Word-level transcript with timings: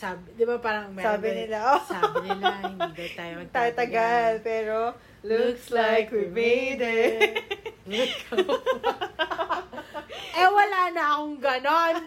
sabi, 0.00 0.32
di 0.32 0.48
ba 0.48 0.56
parang 0.56 0.96
meron 0.96 1.04
Sabi 1.04 1.28
nila, 1.36 1.76
oh. 1.76 1.80
sabi 1.84 2.32
nila, 2.32 2.56
hindi 2.64 2.88
daw 2.96 3.08
tayo 3.12 3.34
Tatagal, 3.52 3.52
magtatagal. 3.52 4.32
pero 4.40 4.96
looks 5.20 5.68
like 5.68 6.08
we 6.08 6.24
made 6.32 6.80
it. 6.80 7.44
eh, 10.40 10.48
wala 10.48 10.80
na 10.96 11.02
akong 11.20 11.36
ganon. 11.36 12.00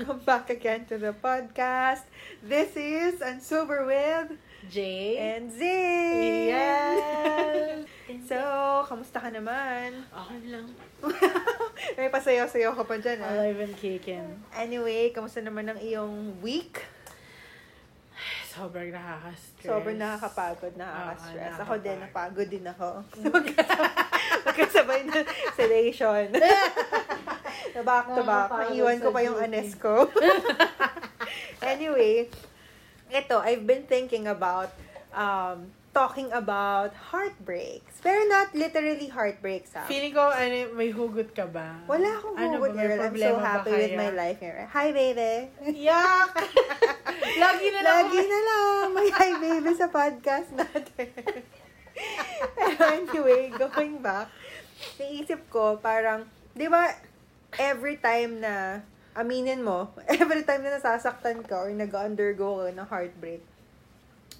Welcome 0.00 0.24
back 0.24 0.48
again 0.48 0.88
to 0.88 0.96
the 0.96 1.12
podcast. 1.12 2.08
This 2.40 2.72
is 2.72 3.20
Unsober 3.20 3.84
with 3.84 4.32
Jay? 4.72 5.20
and 5.20 5.52
Zin! 5.52 6.48
Yes! 6.56 7.84
So, 8.24 8.40
kamusta 8.88 9.20
ka 9.20 9.28
naman? 9.28 10.00
Okay 10.24 10.40
lang. 10.48 10.72
May 12.00 12.08
pasayaw-sayaw 12.08 12.80
ka 12.80 12.88
pa 12.88 12.96
dyan, 12.96 13.20
ah. 13.20 13.44
Alive 13.44 13.60
and 13.60 13.76
kicking. 13.76 14.24
Anyway, 14.56 15.12
kamusta 15.12 15.44
naman 15.44 15.68
ang 15.68 15.76
iyong 15.76 16.32
week? 16.40 16.80
Sobrang 18.48 18.88
nakaka-stress. 18.96 19.68
Sobrang 19.68 20.00
nakakapagod, 20.00 20.80
nakaka-stress. 20.80 21.60
Oo, 21.60 21.64
ako 21.68 21.74
din, 21.76 21.98
napagod 22.00 22.48
din 22.48 22.64
ako. 22.64 23.04
Magkasabay 24.48 25.04
na 25.04 25.28
sedation. 25.52 26.32
Na 27.74 27.82
back 27.82 28.06
to 28.10 28.22
back. 28.22 28.48
Naiwan 28.50 28.98
ko 28.98 29.08
pa 29.14 29.20
yung 29.22 29.38
anes 29.38 29.74
ko. 29.78 30.08
anyway, 31.62 32.26
ito, 33.10 33.36
I've 33.38 33.66
been 33.66 33.84
thinking 33.86 34.26
about 34.26 34.70
um, 35.14 35.70
talking 35.90 36.30
about 36.30 36.94
heartbreaks. 37.10 37.98
Pero 38.00 38.22
not 38.30 38.54
literally 38.54 39.10
heartbreaks, 39.10 39.74
ha? 39.74 39.84
Feeling 39.90 40.14
ko, 40.14 40.30
ano, 40.30 40.72
may 40.78 40.94
hugot 40.94 41.34
ka 41.34 41.50
ba? 41.50 41.82
Wala 41.90 42.08
akong 42.16 42.36
Ano 42.38 42.62
hugot, 42.62 42.78
girl. 42.78 43.00
I'm 43.02 43.16
so 43.18 43.38
happy 43.42 43.74
with 43.74 43.94
my 43.98 44.10
life 44.14 44.38
here. 44.38 44.70
Hi, 44.70 44.94
baby! 44.94 45.50
Yak! 45.74 46.30
Lagi 47.42 47.66
na 47.74 47.80
lang. 47.82 47.94
Lagi 48.06 48.22
na 48.22 48.40
lang. 48.46 48.84
May 48.94 49.08
hi, 49.10 49.30
baby, 49.42 49.70
sa 49.74 49.90
podcast 49.90 50.50
natin. 50.54 51.10
Anyway, 52.80 53.52
going 53.52 54.00
back, 54.00 54.32
naisip 54.96 55.44
ko, 55.52 55.76
parang, 55.76 56.24
di 56.56 56.64
ba, 56.64 56.96
every 57.58 57.96
time 57.98 58.44
na, 58.44 58.84
aminin 59.16 59.64
mo, 59.64 59.90
every 60.08 60.46
time 60.46 60.62
na 60.62 60.78
nasasaktan 60.78 61.42
ka 61.42 61.66
or 61.66 61.70
nag-undergo 61.72 62.62
ka 62.62 62.70
ng 62.70 62.86
heartbreak, 62.86 63.42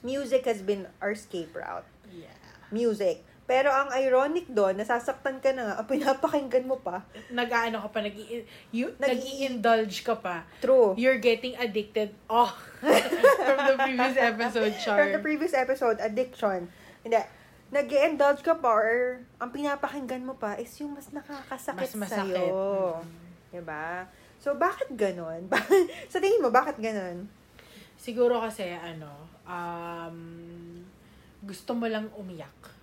music 0.04 0.46
has 0.46 0.62
been 0.62 0.86
our 1.02 1.12
escape 1.16 1.50
route. 1.56 1.86
Yeah. 2.12 2.34
Music. 2.70 3.26
Pero 3.50 3.66
ang 3.66 3.90
ironic 3.90 4.46
doon, 4.46 4.78
nasasaktan 4.78 5.42
ka 5.42 5.50
na 5.50 5.74
nga, 5.74 5.74
pinapakinggan 5.90 6.70
mo 6.70 6.78
pa. 6.78 7.02
Nag-ano 7.34 7.82
ka 7.82 7.88
pa, 7.90 7.98
nag 7.98 8.14
you, 8.70 8.94
Nag- 9.02 9.10
nag-i-indulge 9.10 10.06
ka 10.06 10.14
pa. 10.14 10.46
True. 10.62 10.94
You're 10.94 11.18
getting 11.18 11.58
addicted. 11.58 12.14
Oh! 12.30 12.54
From 13.42 13.58
the 13.66 13.74
previous 13.74 14.14
episode, 14.14 14.74
Char. 14.78 15.02
From 15.02 15.10
the 15.18 15.22
previous 15.24 15.50
episode, 15.50 15.98
addiction. 15.98 16.70
Hindi. 17.02 17.39
Nag 17.70 17.86
indulge 17.86 18.42
ka 18.42 18.58
pa 18.58 18.70
or 18.70 19.22
ang 19.38 19.50
pinapakinggan 19.50 20.22
mo 20.22 20.34
pa 20.34 20.58
is 20.58 20.74
yung 20.78 20.94
mas 20.94 21.10
nakakasakit 21.10 21.94
Mas 21.94 21.94
masakit. 21.94 22.34
sa'yo. 22.34 22.98
Mm. 22.98 23.18
Diba? 23.50 24.06
So, 24.38 24.54
bakit 24.54 24.90
ganon? 24.94 25.46
Sa 26.12 26.18
tingin 26.18 26.42
mo, 26.42 26.50
bakit 26.50 26.78
ganon? 26.78 27.26
Siguro 27.94 28.40
kasi, 28.40 28.64
ano, 28.72 29.10
um, 29.44 30.18
gusto 31.42 31.74
mo 31.76 31.84
lang 31.84 32.08
umiyak. 32.14 32.80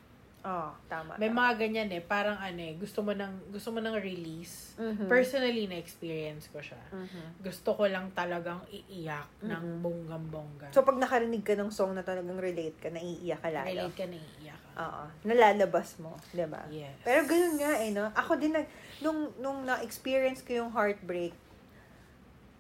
Oh, 0.48 0.72
tama. 0.88 1.18
May 1.20 1.28
tama. 1.28 1.52
mga 1.52 1.52
ganyan 1.60 1.90
eh, 1.92 2.00
parang 2.00 2.40
ano 2.40 2.62
eh, 2.62 2.78
gusto 2.80 3.04
mo 3.04 3.12
ng, 3.12 3.52
gusto 3.52 3.74
mo 3.74 3.84
ng 3.84 4.00
release. 4.00 4.78
Mhm. 4.80 5.10
Personally, 5.12 5.68
na-experience 5.68 6.48
ko 6.48 6.64
siya. 6.64 6.80
Mhm. 6.94 7.44
Gusto 7.44 7.76
ko 7.76 7.84
lang 7.84 8.08
talagang 8.16 8.64
iiyak 8.72 9.28
ng 9.44 9.52
Mhm. 9.52 9.84
bonggang-bongga. 9.84 10.72
So, 10.72 10.88
pag 10.88 10.96
nakarinig 10.96 11.44
ka 11.44 11.58
ng 11.58 11.68
song 11.68 11.98
na 11.98 12.06
talagang 12.06 12.40
relate 12.40 12.80
ka, 12.80 12.88
naiiyak 12.88 13.44
ka 13.44 13.50
lalo. 13.52 13.68
Relate 13.68 13.98
ka 13.98 14.06
na 14.08 14.16
iiyak 14.16 14.36
ka. 14.46 14.47
Oo. 14.78 15.04
Nalalabas 15.26 15.98
mo. 15.98 16.14
Diba? 16.30 16.62
Yes. 16.70 16.94
Pero 17.02 17.26
ganun 17.26 17.58
nga 17.58 17.74
eh, 17.82 17.90
no? 17.90 18.14
Ako 18.14 18.38
din, 18.38 18.54
nag, 18.54 18.70
nung, 19.02 19.34
nung 19.42 19.66
na-experience 19.66 20.46
ko 20.46 20.54
yung 20.54 20.72
heartbreak, 20.72 21.34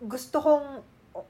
gusto 0.01 0.41
kong 0.41 0.81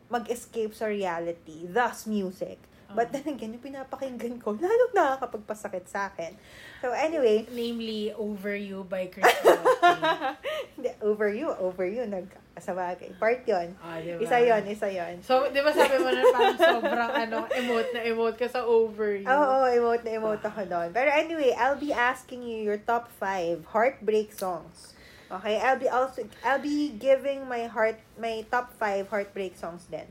mag-escape 0.07 0.71
sa 0.71 0.87
reality, 0.87 1.67
thus 1.67 2.07
music. 2.07 2.59
But 2.87 3.11
Oo. 3.11 3.19
then 3.19 3.35
again, 3.35 3.51
yung 3.51 3.63
pinapakinggan 3.63 4.39
ko, 4.39 4.55
lalong 4.63 4.95
nakakapagpasakit 4.95 5.91
sa 5.91 6.07
akin. 6.07 6.31
So 6.79 6.95
anyway, 6.95 7.43
Namely, 7.51 8.15
Over 8.15 8.55
You 8.55 8.87
by 8.87 9.07
Chris 9.11 9.27
Brown. 9.43 10.39
hindi, 10.79 10.89
over 11.03 11.27
you, 11.27 11.51
over 11.59 11.83
you, 11.83 12.07
nagkasabagay. 12.57 13.13
Part 13.21 13.45
yun. 13.45 13.69
Ah, 13.77 14.01
diba? 14.01 14.17
Isa 14.17 14.37
yon 14.41 14.63
isa 14.65 14.89
yon 14.89 15.21
So, 15.21 15.45
di 15.53 15.61
ba 15.61 15.69
sabi 15.69 16.01
mo 16.01 16.09
na 16.09 16.23
parang 16.33 16.57
sobrang 16.57 17.11
ano, 17.13 17.37
emote 17.53 17.89
na 17.93 18.01
emote 18.01 18.37
ka 18.41 18.49
sa 18.49 18.65
Over 18.65 19.21
You? 19.21 19.29
Oo, 19.29 19.55
oh, 19.61 19.65
emote 19.69 20.01
na 20.01 20.17
emote 20.17 20.41
ako 20.41 20.65
doon. 20.65 20.89
Pero 20.89 21.09
anyway, 21.13 21.53
I'll 21.53 21.77
be 21.77 21.93
asking 21.93 22.41
you 22.41 22.65
your 22.65 22.81
top 22.81 23.13
five 23.21 23.61
heartbreak 23.69 24.33
songs. 24.33 24.97
Okay, 25.29 25.61
I'll 25.61 25.77
be 25.77 25.91
also 25.91 26.25
I'll 26.41 26.63
be 26.63 26.89
giving 26.97 27.45
my 27.45 27.69
heart 27.69 28.01
my 28.17 28.41
top 28.49 28.73
five 28.73 29.05
heartbreak 29.11 29.53
songs 29.53 29.85
din. 29.85 30.09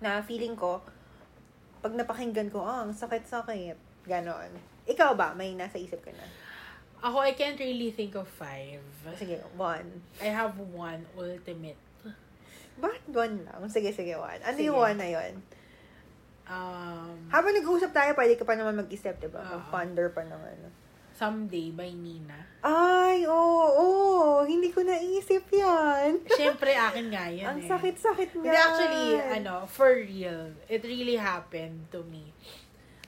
Na 0.00 0.24
feeling 0.24 0.56
ko 0.56 0.80
pag 1.82 1.98
napakinggan 1.98 2.46
ko, 2.48 2.62
oh, 2.62 2.86
ang 2.86 2.94
sakit-sakit. 2.94 3.74
Ganon. 4.06 4.50
Ikaw 4.86 5.18
ba? 5.18 5.34
May 5.34 5.58
nasa 5.58 5.82
isip 5.82 5.98
ka 5.98 6.14
na? 6.14 6.26
Ako, 7.02 7.18
I 7.18 7.34
can't 7.34 7.58
really 7.58 7.90
think 7.90 8.14
of 8.14 8.30
five. 8.30 8.78
Sige, 9.18 9.42
one. 9.58 10.06
I 10.22 10.30
have 10.30 10.54
one 10.58 11.02
ultimate. 11.18 11.78
Bakit 12.78 13.04
one 13.10 13.42
lang? 13.42 13.66
Sige, 13.68 13.90
sige, 13.90 14.14
one. 14.14 14.38
Ano 14.40 14.56
Sige. 14.56 14.70
yung 14.70 14.78
one 14.78 14.96
na 14.96 15.08
yun? 15.10 15.32
Um, 16.46 17.14
Habang 17.30 17.54
nag-uusap 17.58 17.90
tayo, 17.90 18.14
pwede 18.14 18.38
ka 18.38 18.46
pa 18.46 18.54
naman 18.54 18.78
mag-isip, 18.78 19.18
diba? 19.18 19.42
Oo. 19.42 19.50
Mag-ponder 19.60 20.14
pa 20.14 20.22
ano. 20.22 20.68
Someday 21.12 21.70
by 21.70 21.92
Nina. 21.92 22.38
Ay, 22.64 23.28
oo, 23.28 23.66
oo. 23.78 24.42
Hindi 24.48 24.72
ko 24.72 24.82
naisip 24.82 25.44
yan. 25.52 26.24
Siyempre, 26.38 26.72
akin 26.72 27.12
nga 27.12 27.28
yan 27.28 27.46
Ang 27.52 27.60
eh. 27.62 27.68
sakit-sakit 27.68 28.30
nga. 28.32 28.42
Hindi, 28.42 28.58
actually, 28.58 29.06
ano, 29.20 29.68
for 29.68 29.92
real, 29.92 30.50
it 30.66 30.82
really 30.82 31.18
happened 31.20 31.86
to 31.92 32.02
me. 32.08 32.32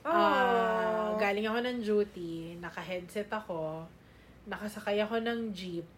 Ah, 0.04 1.08
Oh. 1.08 1.16
galing 1.16 1.44
ako 1.44 1.58
ng 1.60 1.78
duty, 1.80 2.34
naka-headset 2.56 3.26
ako, 3.26 3.88
nakasakay 4.44 5.00
ako 5.00 5.16
ng 5.18 5.50
jeep, 5.50 5.88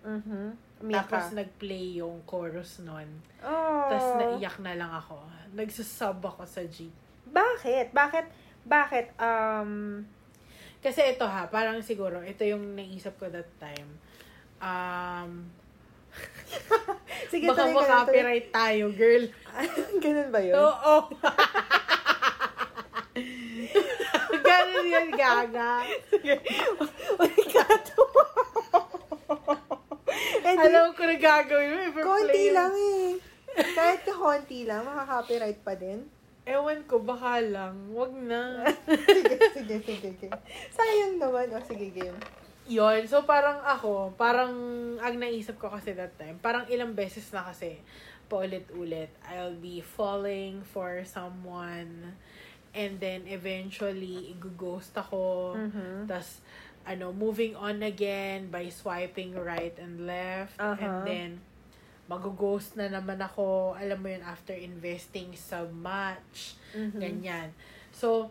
Mhm. 0.00 0.56
Umiyak 0.80 1.04
tapos 1.04 1.28
ka. 1.28 1.36
nag-play 1.36 2.00
yung 2.00 2.24
chorus 2.24 2.80
nun. 2.80 3.04
Oh. 3.38 3.84
Tapos 3.84 4.16
naiyak 4.16 4.56
na 4.58 4.72
lang 4.74 4.88
ako. 4.90 5.20
Nagsusub 5.52 6.16
ako 6.18 6.42
sa 6.42 6.64
jeep. 6.64 6.92
Bakit? 7.26 7.92
Bakit? 7.92 8.26
Bakit? 8.62 9.06
Um, 9.16 10.00
Kasi 10.78 11.12
ito 11.12 11.22
ha, 11.22 11.44
parang 11.46 11.76
siguro, 11.80 12.24
ito 12.24 12.40
yung 12.40 12.72
naisip 12.72 13.12
ko 13.14 13.28
that 13.28 13.52
time. 13.58 14.00
Um, 14.56 15.44
sige, 17.30 17.44
baka 17.46 17.60
tuloy 17.62 17.76
tuloy. 17.76 17.84
makapiright 17.84 18.48
tayo, 18.48 18.88
girl. 18.90 19.28
Ganun 20.02 20.32
ba 20.32 20.40
yun? 20.40 20.56
Oo. 20.56 20.94
Ganun 24.60 24.86
yun, 24.86 25.08
gaga. 25.16 25.72
Sige. 26.06 26.36
Uy, 27.20 27.34
kato. 27.48 28.04
Eh, 30.40 30.54
di- 30.56 30.60
Alam 30.60 30.92
ko 30.92 31.02
na 31.04 31.16
gagawin 31.16 31.68
mo. 31.70 31.78
we're 31.96 32.04
konti 32.04 32.44
lang 32.52 32.72
eh. 32.76 33.16
Kahit 33.50 34.04
ka 34.04 34.12
konti 34.12 34.68
lang, 34.68 34.84
makaka-copyright 34.84 35.60
pa 35.64 35.74
din. 35.74 36.04
Ewan 36.44 36.84
ko, 36.84 37.00
baka 37.00 37.40
lang. 37.40 37.92
Wag 37.92 38.12
na. 38.12 38.64
sige, 39.16 39.36
sige, 39.54 39.76
sige, 39.80 40.08
sige. 40.18 40.36
Sayang 40.68 41.16
naman. 41.16 41.48
O, 41.52 41.62
sige, 41.64 41.88
game. 41.90 42.16
Yon 42.70 43.02
So, 43.10 43.26
parang 43.26 43.58
ako, 43.66 44.14
parang 44.14 44.52
ang 45.02 45.14
naisip 45.18 45.58
ko 45.58 45.66
kasi 45.66 45.90
that 45.96 46.14
time, 46.14 46.38
parang 46.38 46.70
ilang 46.70 46.94
beses 46.94 47.26
na 47.34 47.42
kasi 47.42 47.82
paulit-ulit, 48.30 49.10
I'll 49.26 49.58
be 49.58 49.82
falling 49.82 50.62
for 50.62 51.02
someone 51.02 52.14
and 52.74 53.00
then 53.02 53.26
eventually, 53.26 54.34
i-ghost 54.34 54.94
ako. 54.94 55.54
Mhm. 55.58 56.06
Tapos, 56.06 56.40
ano, 56.86 57.12
moving 57.12 57.54
on 57.58 57.82
again 57.82 58.48
by 58.48 58.70
swiping 58.70 59.34
right 59.34 59.74
and 59.76 60.06
left. 60.06 60.56
And 60.58 60.80
Aha. 60.80 61.04
then, 61.04 61.30
mag-ghost 62.10 62.74
na 62.74 62.90
naman 62.90 63.22
ako, 63.22 63.78
alam 63.78 64.02
mo 64.02 64.10
yun, 64.10 64.22
after 64.26 64.54
investing 64.54 65.34
so 65.38 65.70
much. 65.70 66.58
Mhm. 66.74 66.98
Ganyan. 66.98 67.48
So, 67.94 68.30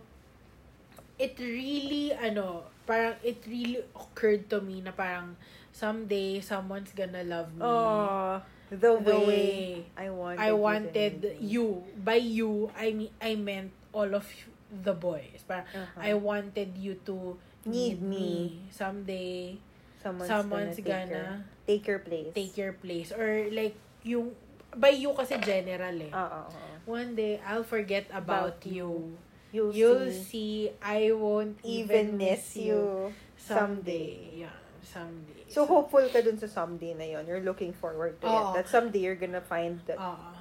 it 1.19 1.35
really, 1.39 2.11
ano, 2.15 2.67
parang, 2.83 3.15
it 3.23 3.43
really 3.47 3.83
occurred 3.95 4.47
to 4.51 4.59
me 4.59 4.83
na 4.83 4.91
parang, 4.91 5.35
someday, 5.71 6.43
someone's 6.43 6.91
gonna 6.91 7.23
love 7.23 7.51
me. 7.55 7.63
Oh. 7.63 8.43
The 8.69 8.93
way, 9.01 9.01
The 9.01 9.17
way 9.25 9.53
I 9.97 10.07
wanted, 10.13 10.39
I 10.45 10.51
wanted 10.53 11.13
you. 11.41 11.81
By 11.97 12.21
you, 12.21 12.69
I 12.77 12.93
mean, 12.93 13.09
I 13.17 13.33
meant 13.33 13.73
all 13.91 14.11
of 14.13 14.25
the 14.69 14.93
boys. 14.93 15.41
Parang, 15.47 15.65
Uh-huh. 15.73 15.99
I 16.01 16.13
wanted 16.13 16.77
you 16.77 16.95
to 17.05 17.37
Need 17.65 17.99
need, 17.99 18.01
me. 18.01 18.09
me. 18.09 18.61
Someday, 18.71 19.57
Someone's, 19.99 20.29
someone's 20.31 20.79
gonna, 20.79 21.05
gonna 21.11 21.43
take, 21.67 21.83
your, 21.83 21.99
take 21.99 21.99
your 21.99 21.99
place. 21.99 22.31
take 22.33 22.53
your 22.57 22.73
place. 22.73 23.09
Or 23.11 23.51
like, 23.51 23.75
yung, 24.03 24.31
by 24.77 24.95
you 24.95 25.11
kasi 25.11 25.35
general 25.43 25.91
eh. 25.99 26.13
Oo. 26.13 26.41
One 26.87 27.15
day, 27.19 27.41
I'll 27.43 27.67
forget 27.67 28.07
about, 28.13 28.63
About 28.63 28.65
you. 28.65 29.17
You'll, 29.51 29.73
You'll 29.73 30.13
see, 30.13 30.69
see, 30.69 30.77
I 30.77 31.09
won't 31.11 31.57
even 31.65 32.15
miss 32.15 32.53
you 32.55 33.09
someday. 33.35 34.45
Yeah, 34.45 34.53
someday. 34.85 35.49
So, 35.49 35.65
hopeful 35.65 36.05
ka 36.13 36.21
dun 36.21 36.37
sa 36.37 36.45
someday 36.45 36.93
na 36.93 37.17
yon. 37.17 37.25
You're 37.25 37.41
looking 37.41 37.73
forward 37.73 38.21
to 38.21 38.29
it. 38.29 38.29
Oo. 38.29 38.53
That 38.53 38.69
someday 38.69 39.01
you're 39.01 39.17
gonna 39.17 39.41
find 39.41 39.81
that. 39.89 39.97
Oo. 39.97 40.38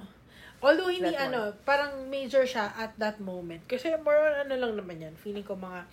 Although 0.59 0.91
hindi 0.91 1.15
That 1.15 1.31
one. 1.31 1.33
ano, 1.33 1.41
parang 1.63 1.91
major 2.11 2.43
siya 2.43 2.75
at 2.75 2.91
that 2.99 3.23
moment. 3.23 3.63
Kasi 3.63 3.95
more 4.03 4.19
on 4.19 4.47
ano 4.47 4.55
lang 4.59 4.73
naman 4.75 4.99
yan. 4.99 5.13
Feeling 5.15 5.43
ko 5.47 5.55
mga 5.55 5.87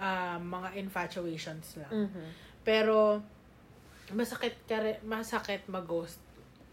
ah, 0.00 0.40
mga 0.40 0.80
infatuations 0.80 1.76
lang. 1.76 2.08
Mhm. 2.08 2.26
Pero 2.64 3.20
masakit 4.16 4.56
ka 4.66 4.80
masakit 5.06 5.62
mag-ghost 5.70 6.18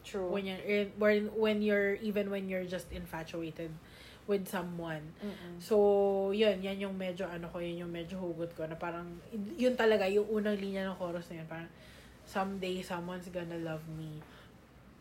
True. 0.01 0.31
when 0.31 0.47
you're 0.47 0.89
when 0.97 1.29
when 1.35 1.57
you're 1.61 1.99
even 1.99 2.31
when 2.31 2.47
you're 2.47 2.65
just 2.65 2.87
infatuated 2.95 3.69
with 4.27 4.43
someone. 4.43 5.01
Mm-mm. 5.23 5.55
So, 5.57 5.75
yun, 6.35 6.59
yan 6.59 6.83
yung 6.83 6.99
medyo, 6.99 7.23
ano 7.23 7.47
ko, 7.47 7.63
yun 7.63 7.87
yung 7.87 7.93
medyo 7.95 8.19
hugot 8.19 8.51
ko, 8.59 8.67
na 8.67 8.75
parang, 8.75 9.07
yun 9.55 9.73
talaga, 9.79 10.03
yung 10.03 10.27
unang 10.27 10.59
linya 10.59 10.91
ng 10.91 10.99
chorus 10.99 11.31
na 11.31 11.39
yun, 11.41 11.47
parang, 11.47 11.71
someday, 12.27 12.83
someone's 12.83 13.31
gonna 13.31 13.55
love 13.63 13.81
me. 13.95 14.19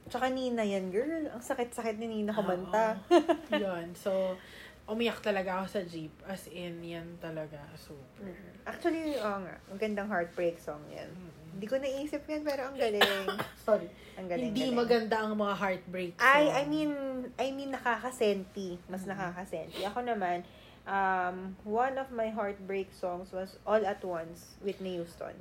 Tsaka 0.06 0.30
Nina 0.30 0.62
yan, 0.62 0.94
girl. 0.94 1.26
Ang 1.30 1.42
sakit-sakit 1.42 1.98
ni 1.98 2.06
Nina 2.06 2.30
Oo. 2.30 2.38
kumanta. 2.42 2.94
yun, 3.50 3.90
so, 3.98 4.38
umiyak 4.86 5.18
talaga 5.18 5.58
ako 5.58 5.66
sa 5.66 5.80
jeep, 5.82 6.14
as 6.30 6.46
in, 6.46 6.78
yan 6.78 7.18
talaga, 7.18 7.58
super. 7.74 8.30
Actually, 8.62 9.18
oo 9.18 9.38
nga. 9.42 9.58
Ang 9.66 9.78
gandang 9.82 10.06
heartbreak 10.06 10.62
song 10.62 10.82
yan. 10.94 11.10
Mm. 11.10 11.58
Hindi 11.58 11.66
ko 11.66 11.74
naisip 11.82 12.22
yan, 12.30 12.46
pero 12.46 12.70
ang 12.70 12.78
galing. 12.78 13.02
Sorry. 13.66 13.90
Ang 14.14 14.30
galing, 14.30 14.54
Hindi 14.54 14.70
galing. 14.70 14.78
maganda 14.78 15.16
ang 15.26 15.34
mga 15.34 15.54
heartbreak 15.58 16.12
Ay, 16.22 16.46
song. 16.46 16.54
I 16.54 16.62
mean, 16.70 16.92
I 17.34 17.46
mean, 17.50 17.70
nakakasenti. 17.74 18.78
Mas 18.86 19.02
nakakasenti. 19.02 19.82
Ako 19.82 20.06
naman, 20.06 20.46
um, 20.86 21.58
one 21.66 21.98
of 21.98 22.08
my 22.14 22.30
heartbreak 22.30 22.94
songs 22.94 23.34
was 23.34 23.58
All 23.66 23.82
at 23.82 24.00
Once, 24.06 24.54
Whitney 24.62 24.96
Houston. 25.02 25.34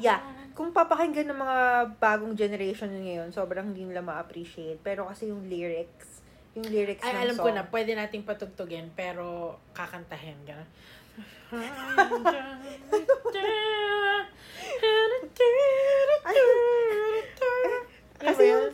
Yeah. 0.00 0.20
Kung 0.56 0.72
papakinggan 0.72 1.28
ng 1.28 1.38
mga 1.38 1.58
bagong 2.00 2.34
generation 2.34 2.88
ngayon, 2.90 3.30
sobrang 3.30 3.70
hindi 3.70 3.84
nila 3.84 4.00
ma-appreciate. 4.00 4.80
Pero 4.80 5.04
kasi 5.06 5.28
yung 5.28 5.44
lyrics, 5.46 6.24
yung 6.56 6.66
lyrics 6.66 7.04
Ay, 7.04 7.12
ng 7.12 7.20
alam 7.28 7.36
song. 7.36 7.44
ko 7.44 7.50
na, 7.52 7.62
pwede 7.68 7.92
nating 7.92 8.24
patugtugin, 8.24 8.88
pero 8.96 9.56
kakantahin, 9.76 10.40
gano'n. 10.48 10.68
Kasi 18.16 18.42
yung, 18.48 18.66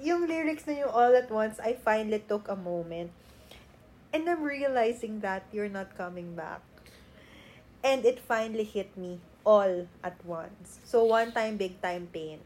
yung 0.00 0.22
lyrics 0.24 0.64
na 0.64 0.74
yung 0.80 0.92
All 0.92 1.12
at 1.12 1.28
Once, 1.28 1.60
I 1.60 1.76
finally 1.76 2.24
took 2.24 2.48
a 2.48 2.56
moment. 2.56 3.12
And 4.12 4.28
I'm 4.28 4.42
realizing 4.42 5.20
that 5.20 5.44
you're 5.52 5.70
not 5.70 5.96
coming 5.96 6.34
back. 6.34 6.62
And 7.84 8.04
it 8.04 8.18
finally 8.18 8.64
hit 8.64 8.96
me 8.96 9.20
all 9.46 9.86
at 10.02 10.18
once. 10.26 10.82
So, 10.82 11.06
one 11.06 11.30
time, 11.30 11.56
big 11.56 11.78
time 11.80 12.10
pain. 12.10 12.42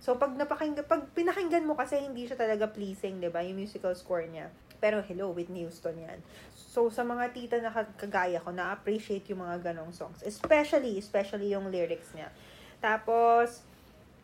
So, 0.00 0.14
pag 0.14 0.36
napakinggan, 0.36 0.84
pag 0.84 1.08
pinakinggan 1.16 1.64
mo 1.64 1.74
kasi 1.74 1.96
hindi 1.98 2.28
siya 2.28 2.36
talaga 2.36 2.68
pleasing, 2.68 3.18
di 3.18 3.32
ba? 3.32 3.40
Yung 3.40 3.56
musical 3.56 3.96
score 3.96 4.28
niya. 4.28 4.52
Pero 4.76 5.00
hello, 5.00 5.32
Whitney 5.32 5.64
Houston 5.64 5.96
yan. 5.96 6.20
So, 6.52 6.92
sa 6.92 7.00
mga 7.00 7.32
tita 7.32 7.56
na 7.58 7.72
ka- 7.72 7.96
kagaya 7.96 8.36
ko, 8.44 8.52
na-appreciate 8.52 9.24
yung 9.32 9.40
mga 9.40 9.72
ganong 9.72 9.96
songs. 9.96 10.20
Especially, 10.20 11.00
especially 11.00 11.56
yung 11.56 11.72
lyrics 11.72 12.12
niya. 12.12 12.28
Tapos, 12.84 13.64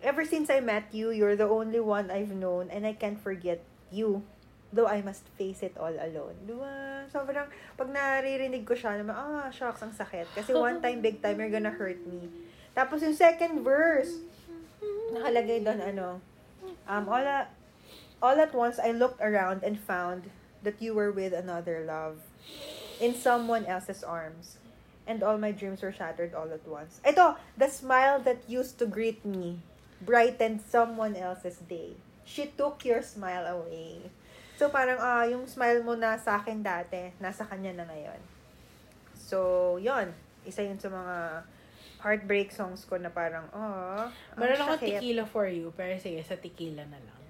ever 0.05 0.29
since 0.29 0.53
I 0.53 0.61
met 0.61 0.93
you, 0.93 1.11
you're 1.11 1.41
the 1.41 1.49
only 1.49 1.81
one 1.81 2.13
I've 2.13 2.37
known 2.37 2.69
and 2.69 2.85
I 2.85 2.93
can't 2.93 3.19
forget 3.19 3.65
you. 3.89 4.21
Though 4.73 4.89
I 4.89 5.05
must 5.05 5.29
face 5.37 5.61
it 5.61 5.77
all 5.77 5.93
alone. 5.93 6.33
Diba? 6.49 7.05
Sobrang, 7.13 7.45
pag 7.77 7.89
naririnig 7.93 8.65
ko 8.65 8.73
siya, 8.73 8.97
naman, 8.97 9.13
ah, 9.13 9.53
shucks, 9.53 9.85
ang 9.85 9.93
sakit. 9.93 10.33
Kasi 10.33 10.57
one 10.57 10.81
time, 10.81 11.05
big 11.05 11.21
time, 11.21 11.37
you're 11.37 11.53
gonna 11.53 11.73
hurt 11.73 12.01
me. 12.09 12.33
Tapos 12.73 13.05
yung 13.05 13.13
second 13.13 13.61
verse, 13.61 14.25
nakalagay 15.13 15.61
doon, 15.61 15.81
ano, 15.85 16.25
um, 16.89 17.05
all, 17.05 17.21
a- 17.21 17.53
all 18.25 18.37
at 18.41 18.57
once, 18.57 18.81
I 18.81 18.97
looked 18.97 19.21
around 19.21 19.61
and 19.61 19.77
found 19.77 20.33
that 20.65 20.81
you 20.81 20.97
were 20.97 21.13
with 21.13 21.37
another 21.37 21.85
love 21.85 22.25
in 22.97 23.13
someone 23.13 23.69
else's 23.69 24.01
arms. 24.01 24.57
And 25.05 25.21
all 25.21 25.37
my 25.37 25.51
dreams 25.51 25.83
were 25.83 25.93
shattered 25.93 26.33
all 26.33 26.49
at 26.49 26.63
once. 26.65 27.03
Ito, 27.05 27.37
the 27.59 27.69
smile 27.69 28.23
that 28.23 28.47
used 28.49 28.79
to 28.79 28.87
greet 28.87 29.27
me 29.27 29.59
brightened 30.01 30.63
someone 30.63 31.19
else's 31.19 31.59
day. 31.67 31.99
She 32.25 32.47
took 32.55 32.87
your 32.87 33.03
smile 33.03 33.47
away. 33.47 34.11
So, 34.56 34.69
parang, 34.69 35.00
ah, 35.00 35.25
yung 35.26 35.49
smile 35.49 35.81
mo 35.82 35.96
na 35.96 36.16
sa 36.20 36.38
akin 36.38 36.60
dati, 36.60 37.12
nasa 37.19 37.43
kanya 37.49 37.72
na 37.72 37.84
ngayon. 37.88 38.20
So, 39.16 39.78
yon 39.81 40.12
Isa 40.44 40.60
yun 40.60 40.76
sa 40.76 40.93
mga 40.93 41.46
heartbreak 42.02 42.50
songs 42.50 42.84
ko 42.84 42.99
na 42.99 43.08
parang, 43.08 43.46
oh, 43.54 44.10
Meron 44.37 44.58
ako 44.60 44.82
tequila 44.82 45.25
for 45.25 45.46
you, 45.46 45.70
pero 45.72 45.94
sige, 45.96 46.20
sa 46.26 46.34
tequila 46.37 46.82
na 46.84 46.99
lang. 46.99 47.22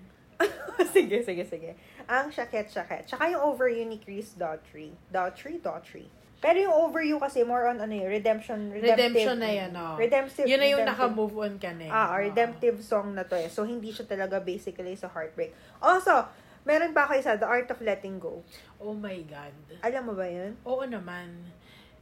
sige, 0.97 1.23
sige, 1.23 1.45
sige. 1.47 1.71
Ang 2.09 2.35
Shaket-Shaket. 2.35 3.07
Tsaka 3.07 3.31
yung 3.31 3.43
Over 3.45 3.71
You 3.71 3.87
ni 3.87 4.01
Chris 4.01 4.35
Daughtry. 4.35 4.91
Daughtry? 5.13 5.63
Daughtry. 5.63 6.09
Pero 6.43 6.59
yung 6.59 6.75
Over 6.75 7.07
You 7.07 7.23
kasi 7.23 7.47
more 7.47 7.71
on 7.71 7.79
ano 7.79 7.95
yun, 7.95 8.11
redemption, 8.11 8.75
redemptive. 8.75 9.15
Redemption 9.15 9.37
na 9.39 9.51
yan, 9.55 9.71
oh. 9.79 9.95
Redemptive. 9.95 10.47
Yun 10.51 10.59
na 10.59 10.69
yung 10.75 10.83
naka-move 10.83 11.35
on 11.39 11.55
ka 11.63 11.71
na 11.71 11.87
eh. 11.87 11.93
Ah, 11.93 12.19
Oo. 12.19 12.19
redemptive 12.19 12.83
song 12.83 13.15
na 13.15 13.23
to 13.23 13.39
eh. 13.39 13.47
So, 13.47 13.63
hindi 13.63 13.95
siya 13.95 14.11
talaga 14.11 14.43
basically 14.43 14.99
sa 14.99 15.07
heartbreak. 15.07 15.55
Also, 15.79 16.27
meron 16.63 16.95
pa 16.95 17.07
ako 17.07 17.19
isa, 17.19 17.39
The 17.39 17.49
Art 17.49 17.69
of 17.71 17.81
Letting 17.83 18.23
Go. 18.23 18.43
Oh 18.79 18.95
my 18.95 19.19
God. 19.27 19.55
Alam 19.83 20.03
mo 20.11 20.13
ba 20.15 20.27
yun? 20.27 20.59
Oo 20.67 20.83
naman. 20.87 21.51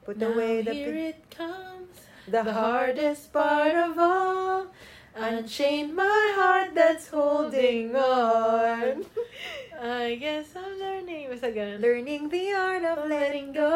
Put 0.04 0.20
Now 0.20 0.32
away 0.32 0.64
the... 0.64 0.72
here 0.72 1.16
it 1.16 1.20
comes. 1.32 2.08
The 2.28 2.44
The 2.44 2.52
hardest 2.52 3.32
part 3.32 3.76
of 3.76 3.96
all. 3.96 4.70
Unchain 5.10 5.90
my 5.92 6.32
heart 6.38 6.70
that's 6.72 7.10
holding 7.10 7.92
on. 7.98 9.02
I 9.80 10.14
guess 10.20 10.54
I'm 10.54 10.76
learning. 10.78 11.32
Basta 11.32 11.50
ganun. 11.50 11.80
Learning 11.82 12.28
the 12.30 12.44
art 12.54 12.84
of 12.84 13.08
letting 13.10 13.50
go. 13.50 13.74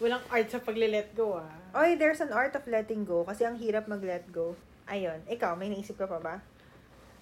Walang 0.00 0.24
art 0.32 0.48
sa 0.48 0.62
pagle-let 0.62 1.12
go 1.18 1.42
ah. 1.42 1.50
Oy, 1.76 1.98
there's 1.98 2.22
an 2.24 2.32
art 2.32 2.56
of 2.56 2.64
letting 2.70 3.04
go 3.04 3.26
kasi 3.26 3.44
ang 3.44 3.58
hirap 3.58 3.90
mag-let 3.90 4.24
go. 4.32 4.54
Ayun. 4.88 5.20
Ikaw, 5.28 5.54
may 5.58 5.68
naisip 5.68 5.98
ka 5.98 6.08
pa 6.08 6.18
ba? 6.22 6.40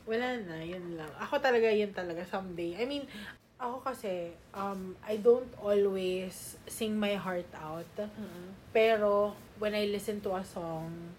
Wala 0.08 0.40
na, 0.40 0.56
yun 0.64 0.96
lang. 0.96 1.12
Ako 1.20 1.36
talaga 1.36 1.68
yun 1.68 1.92
talaga 1.92 2.24
someday. 2.24 2.72
I 2.80 2.88
mean, 2.88 3.04
ako 3.60 3.84
kasi, 3.84 4.32
um, 4.56 4.96
I 5.04 5.20
don't 5.20 5.52
always 5.60 6.56
sing 6.64 6.96
my 6.96 7.12
heart 7.20 7.48
out. 7.52 7.84
Pero, 8.72 9.36
when 9.60 9.76
I 9.76 9.84
listen 9.92 10.24
to 10.24 10.32
a 10.32 10.44
song 10.48 11.12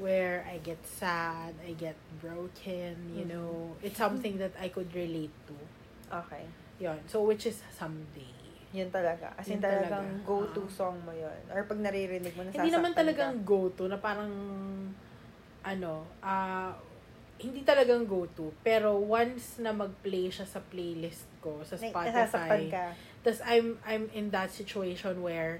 where 0.00 0.40
I 0.48 0.56
get 0.64 0.80
sad, 0.88 1.52
I 1.68 1.76
get 1.76 2.00
broken, 2.16 2.96
you 3.12 3.28
Mhm. 3.28 3.30
know, 3.36 3.76
it's 3.84 4.00
something 4.00 4.40
that 4.40 4.56
I 4.56 4.72
could 4.72 4.88
relate 4.96 5.34
to. 5.52 5.56
Okay. 6.24 6.48
Yun. 6.80 7.04
So, 7.04 7.28
which 7.28 7.44
is 7.44 7.60
someday. 7.76 8.32
Yun 8.72 8.88
talaga. 8.90 9.36
As 9.36 9.46
in 9.52 9.60
Yun 9.60 9.68
talagang 9.68 10.08
talaga. 10.16 10.26
go-to 10.26 10.64
Ah. 10.64 10.72
song 10.72 10.96
mo 11.04 11.12
yun. 11.12 11.40
Or 11.52 11.62
pag 11.68 11.78
naririnig 11.78 12.32
mo, 12.34 12.42
nasasaktan 12.42 12.56
Hindi 12.56 12.70
naman 12.72 12.90
ka. 12.90 12.98
talagang 13.04 13.32
go-to 13.44 13.84
na 13.86 13.98
parang, 14.00 14.32
ano, 15.62 15.92
ah, 16.24 16.72
hindi 17.38 17.66
talagang 17.66 18.06
go-to. 18.06 18.54
Pero 18.62 18.94
once 18.98 19.58
na 19.58 19.74
mag-play 19.74 20.30
siya 20.30 20.46
sa 20.46 20.62
playlist 20.62 21.26
ko, 21.42 21.60
sa 21.66 21.74
Spotify. 21.74 22.70
Tapos 23.24 23.40
I'm 23.42 23.80
I'm 23.82 24.06
in 24.14 24.30
that 24.30 24.52
situation 24.54 25.18
where 25.24 25.58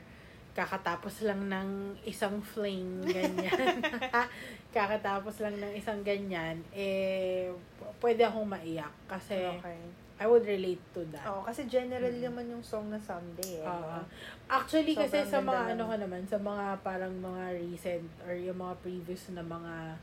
kakatapos 0.54 1.26
lang 1.26 1.50
ng 1.50 1.98
isang 2.06 2.38
fling, 2.38 3.02
ganyan. 3.10 3.82
kakatapos 4.76 5.42
lang 5.42 5.58
ng 5.58 5.74
isang 5.74 6.06
ganyan, 6.06 6.62
eh, 6.70 7.50
pwede 7.98 8.22
akong 8.22 8.46
maiyak. 8.46 8.94
Kasi 9.10 9.34
Okay. 9.58 10.03
I 10.14 10.30
would 10.30 10.46
relate 10.46 10.78
to 10.94 11.02
that. 11.10 11.26
Oo, 11.26 11.42
kasi 11.42 11.66
general 11.66 12.14
Mm. 12.14 12.22
naman 12.30 12.44
yung 12.46 12.62
song 12.62 12.86
na 12.86 13.02
Someday 13.02 13.58
eh. 13.58 13.66
Oo. 13.66 13.82
no? 13.82 14.06
Actually, 14.46 14.94
kasi 14.94 15.26
Sobrang 15.26 15.32
sa 15.32 15.38
mga 15.42 15.62
ano 15.74 15.82
ko 15.90 15.94
naman, 15.98 16.22
sa 16.30 16.38
mga 16.38 16.64
parang 16.86 17.14
mga 17.18 17.44
recent 17.58 18.06
or 18.22 18.34
yung 18.38 18.58
mga 18.62 18.74
previous 18.78 19.22
na 19.34 19.42
mga. 19.42 19.98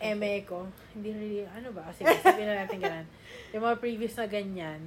MA 0.00 0.34
ko, 0.46 0.64
hindi 0.94 1.10
really, 1.12 1.42
ano 1.44 1.74
ba? 1.74 1.90
Sige, 1.90 2.08
sabihin 2.24 2.48
na 2.48 2.64
natin 2.64 2.78
ganun. 2.78 3.06
Yung 3.52 3.62
mga 3.66 3.76
previous 3.82 4.14
na 4.14 4.30
ganyan, 4.30 4.80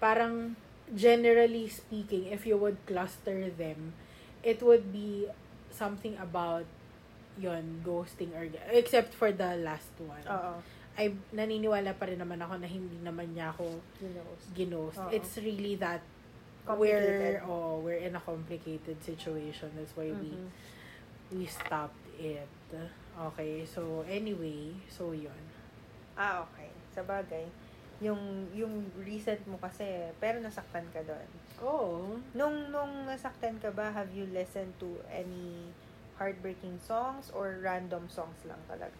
parang 0.00 0.56
generally 0.96 1.68
speaking, 1.68 2.32
if 2.32 2.48
you 2.48 2.56
would 2.56 2.80
cluster 2.88 3.52
them, 3.52 3.92
it 4.40 4.64
would 4.64 4.90
be 4.90 5.28
something 5.68 6.16
about 6.16 6.64
yon 7.36 7.84
ghosting 7.84 8.32
or 8.32 8.48
except 8.72 9.12
for 9.12 9.28
the 9.28 9.60
last 9.60 9.92
one. 10.00 10.24
Oo. 10.24 10.56
I 10.96 11.12
naniniwala 11.32 11.92
pa 12.00 12.08
rin 12.08 12.16
naman 12.16 12.40
ako 12.40 12.56
na 12.56 12.68
hindi 12.68 12.96
naman 13.04 13.36
niya 13.36 13.52
ako 13.52 13.80
ginost. 14.56 14.96
Oo. 14.96 15.12
It's 15.12 15.36
really 15.36 15.76
that 15.76 16.00
we're 16.66 17.44
oh, 17.44 17.78
we're 17.84 18.00
in 18.00 18.16
a 18.16 18.22
complicated 18.24 18.96
situation. 19.04 19.70
That's 19.76 19.92
why 19.92 20.10
we 20.10 20.32
Mhm. 20.40 20.48
we 21.36 21.44
stopped 21.44 22.00
it. 22.16 22.48
Okay, 23.16 23.64
so 23.64 24.04
anyway, 24.08 24.72
so 24.88 25.12
yun. 25.12 25.40
Ah, 26.16 26.44
okay. 26.48 26.68
Sa 26.96 27.04
bagay. 27.04 27.44
Yung, 28.04 28.44
yung 28.52 28.84
recent 29.00 29.40
mo 29.48 29.56
kasi, 29.56 30.12
pero 30.20 30.36
nasaktan 30.40 30.84
ka 30.92 31.00
doon. 31.00 31.28
Oh, 31.64 32.12
Nung, 32.36 32.68
nung 32.68 33.08
nasaktan 33.08 33.56
ka 33.56 33.72
ba, 33.72 33.88
have 33.88 34.12
you 34.12 34.28
listened 34.36 34.68
to 34.76 35.00
any 35.08 35.72
heartbreaking 36.20 36.76
songs 36.84 37.32
or 37.32 37.56
random 37.64 38.04
songs 38.12 38.36
lang 38.44 38.60
talaga? 38.68 38.92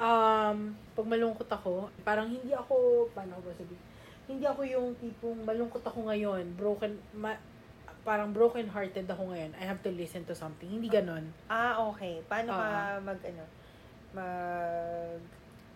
Um, 0.00 0.72
pag 0.96 1.06
malungkot 1.06 1.44
ako, 1.46 1.92
parang 2.00 2.32
hindi 2.32 2.56
ako, 2.56 3.04
paano 3.12 3.36
ko 3.36 3.42
ba 3.44 3.52
sabihin? 3.52 3.82
Hindi 4.24 4.44
ako 4.48 4.60
yung 4.64 4.88
tipong 4.96 5.44
malungkot 5.44 5.84
ako 5.84 6.08
ngayon, 6.08 6.56
broken, 6.56 6.96
ma, 7.12 7.36
parang 8.00 8.32
broken 8.32 8.64
hearted 8.64 9.04
ako 9.04 9.28
ngayon, 9.28 9.52
I 9.60 9.64
have 9.68 9.84
to 9.84 9.92
listen 9.92 10.24
to 10.24 10.32
something. 10.32 10.72
Hindi 10.72 10.88
ganon. 10.88 11.28
Ah, 11.52 11.76
okay. 11.92 12.24
Paano 12.24 12.48
ka 12.48 12.64
Ah. 12.64 12.96
mag, 12.96 13.20
ano, 13.20 13.44
mag, 14.16 15.20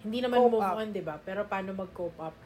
Hindi 0.00 0.18
naman 0.24 0.40
move 0.40 0.60
up. 0.60 0.80
on, 0.80 0.88
'di 0.92 1.04
ba? 1.04 1.16
Pero 1.20 1.44
paano 1.44 1.72
mag-cope 1.72 2.16
up? 2.20 2.36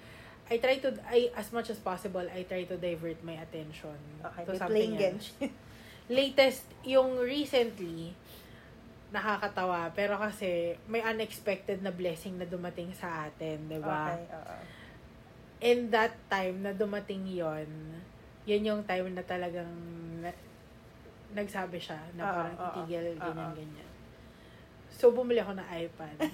I 0.49 0.57
try 0.59 0.81
to, 0.81 0.95
I, 1.07 1.29
as 1.37 1.53
much 1.53 1.69
as 1.69 1.79
possible, 1.79 2.25
I 2.25 2.43
try 2.43 2.65
to 2.65 2.75
divert 2.75 3.21
my 3.21 3.37
attention 3.37 3.95
okay, 4.25 4.43
to 4.49 4.57
something 4.57 4.97
playing 4.97 4.97
else. 4.97 5.31
Latest, 6.09 6.65
yung 6.89 7.21
recently, 7.21 8.17
nakakatawa, 9.09 9.89
pero 9.97 10.21
kasi 10.21 10.77
may 10.85 11.01
unexpected 11.01 11.81
na 11.81 11.89
blessing 11.89 12.37
na 12.37 12.45
dumating 12.45 12.93
sa 12.93 13.25
atin, 13.29 13.65
'di 13.69 13.81
ba? 13.81 14.13
Okay, 14.13 14.29
oo. 14.37 14.57
in 15.59 15.91
that 15.91 16.15
time 16.31 16.63
na 16.63 16.71
dumating 16.71 17.27
yon 17.27 17.67
yun 18.47 18.63
yung 18.65 18.83
time 18.87 19.11
na 19.13 19.25
talagang 19.27 19.69
na, 20.23 20.31
nagsabi 21.35 21.77
siya 21.77 22.01
na 22.17 22.25
Oo, 22.25 22.33
parang 22.33 22.57
oo, 22.57 22.65
itigil, 22.73 23.07
oo. 23.17 23.21
ganyan, 23.21 23.53
ganyan. 23.53 23.91
So, 24.89 25.13
bumili 25.13 25.39
ako 25.45 25.53
ng 25.61 25.69
iPad. 25.69 26.17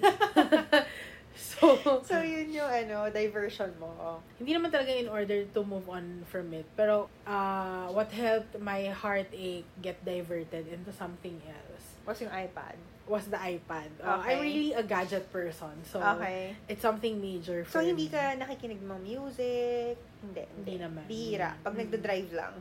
so, 1.35 1.75
So, 2.03 2.19
yun 2.19 2.51
yung, 2.51 2.67
ano, 2.67 3.11
diversion 3.11 3.71
mo. 3.77 3.91
Oh. 3.95 4.19
hindi 4.37 4.51
naman 4.51 4.71
talaga 4.71 4.91
in 4.91 5.07
order 5.07 5.45
to 5.45 5.61
move 5.63 5.87
on 5.87 6.23
from 6.25 6.51
it. 6.51 6.67
Pero, 6.75 7.07
uh, 7.25 7.87
what 7.89 8.09
helped 8.09 8.55
my 8.57 8.89
heartache 8.89 9.67
get 9.79 9.99
diverted 10.01 10.67
into 10.67 10.91
something 10.91 11.37
else 11.45 11.99
What's 12.05 12.21
yung 12.21 12.31
iPad? 12.31 12.77
was 13.05 13.29
the 13.29 13.37
iPad. 13.37 13.93
Uh, 13.99 14.17
Okay. 14.17 14.33
I'm 14.33 14.41
really 14.41 14.73
a 14.73 14.81
gadget 14.81 15.29
person. 15.29 15.77
So, 15.85 16.01
okay. 16.01 16.57
it's 16.65 16.81
something 16.81 17.17
major 17.17 17.61
So, 17.65 17.79
for 17.79 17.83
hindi 17.83 18.09
me. 18.09 18.13
ka 18.13 18.33
nakikinig 18.35 18.81
ng 18.81 19.01
music? 19.01 19.97
Hindi. 20.21 20.45
Hindi 20.55 20.75
naman. 20.79 21.05
Bihira. 21.05 21.53
Pag 21.61 21.77
Mm. 21.77 21.81
nagda-drive 21.85 22.31
lang. 22.33 22.55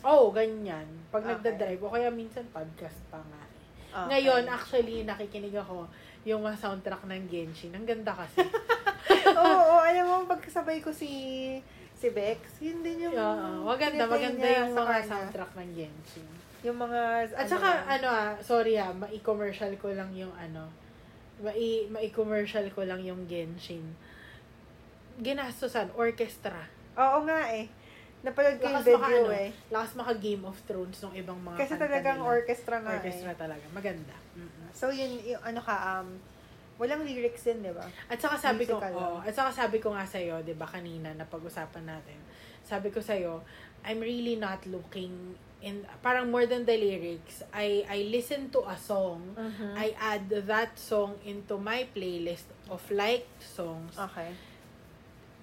Oh, 0.00 0.32
ganyan. 0.32 0.88
Pag 1.08 1.20
Okay. 1.22 1.30
nagda-drive, 1.34 1.80
o 1.80 1.90
kaya 1.90 2.08
minsan 2.08 2.48
podcast 2.48 2.96
pa 3.08 3.20
nga. 3.20 3.42
eh. 3.42 3.48
Okay. 3.90 4.06
Ngayon, 4.08 4.42
actually, 4.48 4.96
nakikinig 5.02 5.52
ako 5.52 5.84
yung 6.22 6.40
mga 6.40 6.56
soundtrack 6.58 7.02
ng 7.04 7.22
Genshin. 7.26 7.72
Ang 7.72 7.84
ganda 7.84 8.12
kasi. 8.12 8.44
Oo, 9.30 9.40
oo, 9.40 9.76
alam 9.80 10.04
mo, 10.04 10.16
pagkasabay 10.26 10.78
ko 10.78 10.92
si 10.92 11.08
si 11.92 12.08
Bex, 12.08 12.60
yun 12.60 12.80
din 12.80 13.04
yung... 13.04 13.12
Oo, 13.12 13.68
maganda, 13.68 14.08
maganda 14.08 14.40
yung 14.44 14.72
mga 14.72 14.94
kanya. 14.96 15.08
soundtrack 15.08 15.52
ng 15.54 15.70
Genshin. 15.74 16.28
Yung 16.60 16.76
mga... 16.76 17.00
At 17.32 17.44
saka, 17.44 17.68
ano 17.84 18.06
ah, 18.08 18.32
sorry 18.40 18.76
ah, 18.76 18.88
mai-commercial 18.90 19.72
ko 19.76 19.92
lang 19.92 20.08
yung 20.12 20.32
ano, 20.32 20.72
mai- 21.40 21.88
mai-commercial 21.88 22.68
ko 22.72 22.84
lang 22.84 23.00
yung 23.00 23.28
Genshin. 23.28 23.84
Ginastosan, 25.20 25.92
orchestra. 25.92 26.64
Oo 26.96 27.24
nga 27.24 27.52
eh. 27.52 27.68
Napanood 28.20 28.60
ko 28.60 28.64
yung 28.66 28.84
video 28.84 29.00
maka, 29.00 29.16
ano, 29.16 29.32
eh. 29.32 29.48
lakas 29.68 29.92
maka 29.96 30.12
Game 30.16 30.44
of 30.44 30.56
Thrones 30.64 31.00
ng 31.00 31.14
ibang 31.16 31.40
mga 31.40 31.56
Kasi 31.56 31.74
talagang 31.76 32.20
nila. 32.20 32.28
orchestra 32.28 32.76
nga 32.80 32.92
Orchestra 32.96 33.32
eh. 33.32 33.38
talaga. 33.40 33.64
Maganda. 33.72 34.16
So 34.72 34.90
yun, 34.90 35.20
yung 35.24 35.42
ano 35.42 35.60
ka, 35.60 35.74
um, 36.00 36.08
walang 36.80 37.04
lyrics 37.04 37.44
din, 37.44 37.60
di 37.60 37.72
ba? 37.76 37.84
At 38.08 38.16
saka 38.16 38.40
sabi 38.40 38.64
ko, 38.64 38.80
Musical 38.80 38.96
oh, 38.96 39.20
lang. 39.20 39.28
at 39.28 39.34
saka 39.36 39.50
sabi 39.52 39.76
ko 39.78 39.92
nga 39.92 40.04
sa 40.08 40.16
'di 40.16 40.56
ba 40.56 40.64
kanina 40.64 41.12
na 41.12 41.28
pag-usapan 41.28 41.84
natin. 41.84 42.16
Sabi 42.64 42.88
ko 42.88 43.04
sa 43.04 43.14
I'm 43.84 44.00
really 44.00 44.36
not 44.36 44.64
looking 44.68 45.36
in 45.60 45.84
parang 46.00 46.32
more 46.32 46.48
than 46.48 46.64
the 46.64 46.76
lyrics. 46.76 47.44
I 47.52 47.84
I 47.84 48.08
listen 48.08 48.48
to 48.56 48.64
a 48.64 48.76
song, 48.80 49.36
Mhm. 49.36 49.76
I 49.76 49.92
add 49.96 50.28
that 50.48 50.72
song 50.80 51.20
into 51.24 51.60
my 51.60 51.84
playlist 51.92 52.48
of 52.72 52.80
liked 52.88 53.40
songs 53.44 53.92
Okay. 53.96 54.32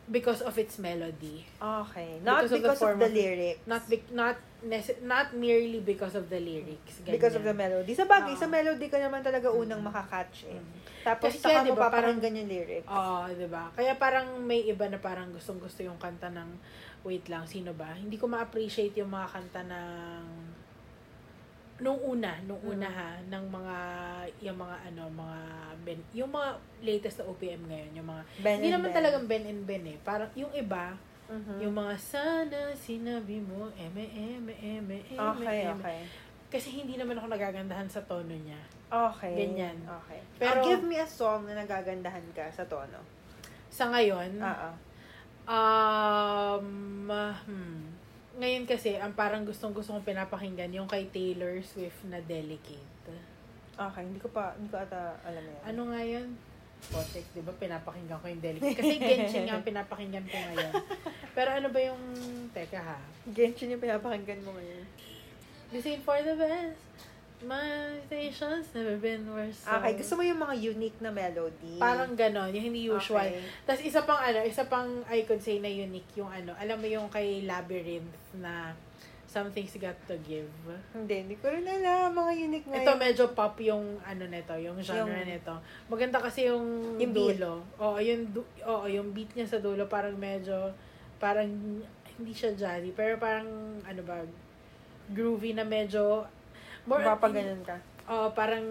because 0.10 0.42
of 0.42 0.58
its 0.58 0.82
melody. 0.82 1.46
Okay. 1.62 2.18
Not 2.26 2.50
Because 2.50 2.50
of 2.50 2.50
the 2.50 2.58
because 2.66 2.80
of 2.82 2.82
form 2.82 3.00
the, 3.06 3.10
lyrics. 3.14 3.62
Not 3.70 3.84
bec- 3.86 4.10
not 4.14 4.38
nece- 4.60 4.98
not 5.02 5.32
merely 5.32 5.78
because 5.80 6.14
of 6.14 6.26
the 6.28 6.40
lyrics. 6.40 6.98
because 7.04 7.34
of 7.34 7.42
the 7.42 7.52
ganyan. 7.52 7.78
melody. 7.78 7.94
Sa 7.94 8.06
bagay, 8.06 8.34
Oo. 8.34 8.40
sa 8.40 8.48
melody 8.48 8.88
ka 8.88 8.98
naman 8.98 9.22
talaga 9.22 9.48
unang 9.48 9.78
Mm. 9.78 9.88
makakatch 9.88 10.48
eh. 10.48 10.58
Mm. 10.58 10.74
Tapos 11.04 11.30
Kasi 11.30 11.40
saka 11.40 11.62
mo 11.62 11.68
diba, 11.68 11.78
parang- 11.84 12.18
papakinggan 12.18 12.34
yung 12.36 12.50
lyrics. 12.50 12.90
Oo, 12.90 13.18
'di 13.30 13.48
ba? 13.48 13.64
Kaya 13.72 13.94
parang 13.96 14.28
may 14.40 14.64
iba 14.64 14.86
na 14.86 14.98
parang 14.98 15.30
gustong-gusto 15.30 15.82
yung 15.82 15.96
kanta 15.96 16.28
ng 16.30 16.50
wait 17.04 17.24
lang, 17.26 17.46
sino 17.46 17.72
ba? 17.72 17.94
Hindi 17.94 18.16
ko 18.16 18.26
ma-appreciate 18.26 18.92
yung 18.96 19.10
mga 19.10 19.28
kanta 19.30 19.62
ng 19.64 20.26
nung 21.78 22.02
una, 22.02 22.42
nung 22.42 22.58
Mm. 22.60 22.72
una 22.72 22.90
ha, 22.90 23.10
ng 23.24 23.44
mga 23.48 23.78
yung 24.42 24.58
mga 24.58 24.76
ano, 24.84 25.04
mga 25.08 25.40
ben, 25.80 26.00
yung 26.12 26.32
mga 26.32 26.50
latest 26.82 27.22
na 27.22 27.26
OPM 27.28 27.62
ngayon, 27.64 27.92
yung 27.94 28.08
mga 28.08 28.24
Ben 28.42 28.58
hindi 28.58 28.74
naman 28.74 28.90
Ben. 28.90 28.98
talagang 28.98 29.24
Ben 29.24 29.46
and 29.46 29.62
Ben 29.64 29.86
eh. 29.86 29.98
Parang 30.02 30.26
yung 30.34 30.50
iba, 30.52 30.98
Mhm. 31.28 31.60
yung 31.60 31.76
mga 31.76 31.96
sana 32.00 32.72
sinabi 32.74 33.44
mo 33.44 33.68
eme 33.76 34.08
eme 34.08 34.54
eme 34.58 34.98
eme 35.04 35.20
Okay, 35.36 35.68
eme. 35.68 35.76
okay. 35.76 36.00
Kasi 36.48 36.72
hindi 36.72 36.96
naman 36.96 37.20
ako 37.20 37.28
nagagandahan 37.28 37.92
sa 37.92 38.00
tono 38.08 38.32
niya. 38.32 38.60
Okay. 38.88 39.36
Ganyan. 39.36 39.76
Okay. 39.84 40.20
Pero- 40.40 40.64
give 40.64 40.84
me 40.88 40.96
a 40.96 41.04
song 41.04 41.44
na 41.44 41.60
nagagandahan 41.60 42.24
ka 42.32 42.48
sa 42.56 42.64
tono. 42.64 43.04
Sa 43.68 43.92
ngayon, 43.92 44.40
Oo. 44.40 44.70
Um, 45.48 47.08
hmm. 47.12 47.84
Ngayon 48.38 48.70
kasi, 48.70 48.96
ang 49.02 49.18
parang 49.18 49.42
gustong-gusto 49.44 49.98
kong 49.98 50.06
pinapakinggan 50.06 50.70
yung 50.70 50.86
kay 50.86 51.10
Taylor 51.10 51.58
Swift 51.66 52.06
na 52.06 52.22
Delicate. 52.22 52.86
Okay, 53.78 54.04
hindi 54.06 54.18
ko 54.22 54.30
pa, 54.30 54.54
hindi 54.58 54.70
ko 54.70 54.78
ata 54.78 55.18
alam 55.22 55.42
yan. 55.42 55.62
Ano 55.74 55.82
nga 55.90 56.02
yun? 56.02 56.28
Potek, 56.88 57.26
di 57.36 57.42
ba? 57.44 57.52
Pinapakinggan 57.52 58.18
ko 58.22 58.26
yung 58.32 58.44
Delicate. 58.44 58.78
Kasi 58.80 58.96
Genshin 59.02 59.44
nga 59.50 59.60
ang 59.60 59.68
pinapakinggan 59.74 60.26
ko 60.26 60.38
ngayon. 60.40 60.72
Pero 61.36 61.50
ano 61.52 61.68
ba 61.70 61.80
yung... 61.84 62.02
Teka 62.56 62.80
ha. 62.80 62.98
Genshin 63.34 63.74
yung 63.76 63.84
pinapakinggan 63.84 64.40
mo 64.46 64.56
ngayon. 64.56 64.86
This 65.70 65.84
ain't 65.84 66.06
for 66.08 66.16
the 66.24 66.38
best. 66.40 66.80
My 67.38 67.94
station's 68.10 68.66
never 68.74 68.98
been 68.98 69.30
worse. 69.30 69.62
So, 69.62 69.70
Okay, 69.78 69.94
gusto 70.02 70.18
mo 70.18 70.26
yung 70.26 70.42
mga 70.42 70.56
unique 70.58 70.98
na 70.98 71.14
melody. 71.14 71.78
Parang 71.78 72.18
ganon, 72.18 72.50
yung 72.50 72.66
hindi 72.74 72.90
usual. 72.90 73.30
Okay. 73.30 73.46
Tapos 73.62 73.82
isa 73.86 74.02
pang 74.02 74.18
ano, 74.18 74.40
isa 74.42 74.66
pang 74.66 74.90
I 75.06 75.22
could 75.22 75.38
say 75.38 75.62
na 75.62 75.70
unique 75.70 76.10
yung 76.18 76.34
ano, 76.34 76.58
alam 76.58 76.82
mo 76.82 76.90
yung 76.90 77.14
kay 77.14 77.46
Labyrinth 77.46 78.42
na 78.42 78.74
Something's 79.38 79.78
Got 79.78 79.94
to 80.06 80.18
Give. 80.20 80.50
Hindi, 80.92 81.16
hindi 81.22 81.36
ko 81.38 81.48
rin 81.48 81.62
alam. 81.64 82.10
Mga 82.12 82.32
unique 82.42 82.66
na 82.66 82.82
Ito 82.82 82.92
yun. 82.92 83.00
medyo 83.00 83.24
pop 83.32 83.54
yung 83.60 84.02
ano 84.02 84.24
nito, 84.26 84.54
yung 84.58 84.78
genre 84.80 85.06
Yung- 85.14 85.30
nito. 85.30 85.54
Maganda 85.86 86.18
kasi 86.18 86.50
yung, 86.50 86.98
Yung 86.98 87.14
beat. 87.14 87.38
dulo. 87.38 87.62
Oo, 87.78 87.98
yung 87.98 88.26
du- 88.32 88.54
oo, 88.64 88.86
yung 88.86 89.14
beat 89.14 89.30
niya 89.32 89.46
sa 89.46 89.58
dulo 89.58 89.86
parang 89.86 90.14
medyo 90.14 90.74
parang 91.18 91.46
hindi 92.12 92.34
siya 92.34 92.54
jolly, 92.54 92.90
pero 92.92 93.18
parang 93.18 93.46
ano 93.82 94.02
ba 94.02 94.26
groovy 95.08 95.54
na 95.54 95.62
medyo 95.62 96.26
more 96.84 97.00
Mapapaganon 97.00 97.62
ka. 97.62 97.78
Oo, 98.08 98.34
parang 98.34 98.66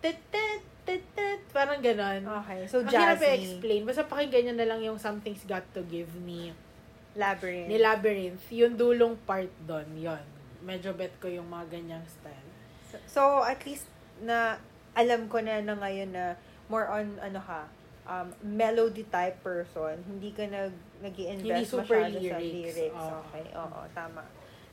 tit 0.00 0.18
tit 0.28 0.62
tit 0.82 1.04
parang 1.52 1.78
ganon. 1.78 2.24
Okay, 2.42 2.64
so 2.66 2.80
Ang 2.80 2.88
hirap 2.88 3.14
jazzy. 3.14 3.28
i-explain. 3.38 3.82
Basta 3.84 4.02
pakinggan 4.02 4.42
nyo 4.48 4.54
na 4.56 4.66
lang 4.66 4.80
yung 4.80 4.98
Something's 4.98 5.44
Got 5.44 5.62
to 5.72 5.84
Give 5.84 6.10
ni, 6.18 6.50
Labyrinth. 7.14 7.68
ni 7.68 7.76
Labyrinth. 7.76 8.44
Yung 8.50 8.74
dulong 8.74 9.14
part 9.22 9.50
doon, 9.62 9.86
yon 9.94 10.22
Medyo 10.62 10.94
bet 10.94 11.12
ko 11.18 11.26
yung 11.26 11.46
mga 11.46 11.74
ganyang 11.74 12.04
style. 12.06 12.48
So, 13.04 13.42
at 13.42 13.60
least 13.64 13.88
na 14.20 14.56
alam 14.92 15.26
ko 15.26 15.40
na 15.40 15.58
na 15.58 15.74
ngayon 15.74 16.12
na 16.12 16.36
more 16.68 16.86
on 16.86 17.16
ano 17.18 17.40
ka, 17.40 17.64
um, 18.04 18.28
melody 18.42 19.04
type 19.04 19.40
person, 19.40 19.96
hindi 20.04 20.30
ka 20.30 20.44
nag 20.44 20.72
nag 21.00 21.14
invest 21.16 21.72
super 21.72 21.98
masyado 21.98 22.20
sa 22.20 22.38
lyrics. 22.38 22.76
lyrics. 22.76 22.94
Oo. 22.96 23.20
Okay, 23.26 23.44
oo, 23.56 23.80
tama. 23.92 24.22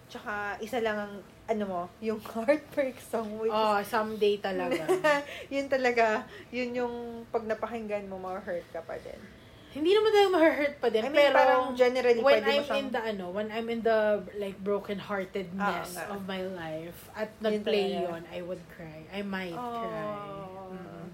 Tsaka, 0.09 0.57
isa 0.57 0.81
lang 0.81 0.97
ang, 0.97 1.13
ano 1.45 1.63
mo, 1.69 1.81
yung 2.01 2.17
heartbreak 2.33 2.97
song, 2.97 3.29
which 3.37 3.53
Oh, 3.53 3.77
someday 3.85 4.41
talaga. 4.41 4.89
yun 5.53 5.69
talaga, 5.69 6.25
yun 6.49 6.73
yung 6.73 6.95
pag 7.29 7.45
napakinggan 7.45 8.09
mo, 8.09 8.17
ma-hurt 8.17 8.65
ka 8.73 8.81
pa 8.81 8.97
din. 8.97 9.21
Hindi 9.69 9.93
naman 9.93 10.09
talaga 10.09 10.29
ma-hurt 10.33 10.75
pa 10.81 10.87
din. 10.89 11.05
I 11.05 11.09
mean, 11.13 11.21
pero, 11.21 11.35
parang 11.37 11.63
generally, 11.77 12.21
when 12.25 12.41
I'm 12.41 12.65
siyang... 12.65 12.79
in 12.81 12.85
the, 12.89 13.01
ano, 13.05 13.25
when 13.29 13.47
I'm 13.53 13.69
in 13.69 13.85
the, 13.85 14.17
like, 14.35 14.57
broken-heartedness 14.57 15.93
Ah, 15.93 16.09
nga. 16.09 16.17
of 16.17 16.25
my 16.25 16.41
life, 16.41 16.97
at 17.13 17.29
nag-play 17.37 18.01
yun, 18.01 18.25
I 18.33 18.41
would 18.41 18.61
cry. 18.73 19.05
I 19.13 19.21
might 19.21 19.53
cry. 19.53 20.09
Oh. 20.09 20.73
Mm. 20.73 21.05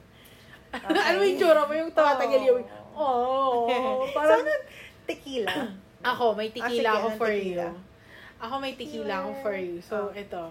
ano 0.88 1.16
yung 1.20 1.36
tsura 1.36 1.68
mo? 1.68 1.74
Yung 1.76 1.92
tumatagil 1.92 2.42
yung, 2.48 2.64
oh, 2.96 4.08
parang, 4.16 4.40
so, 4.40 4.48
ano, 4.48 4.52
tequila. 5.04 5.52
ako, 6.16 6.26
may 6.40 6.48
Ah, 6.48 6.56
tequila 6.56 6.90
ako 6.96 7.08
for 7.20 7.32
tequila? 7.32 7.68
you. 7.68 7.84
Ako 8.36 8.54
may 8.60 8.74
tequila 8.76 9.14
ako 9.20 9.30
for 9.42 9.56
you. 9.56 9.76
So, 9.84 9.96
Oh. 10.08 10.16
ito. 10.16 10.44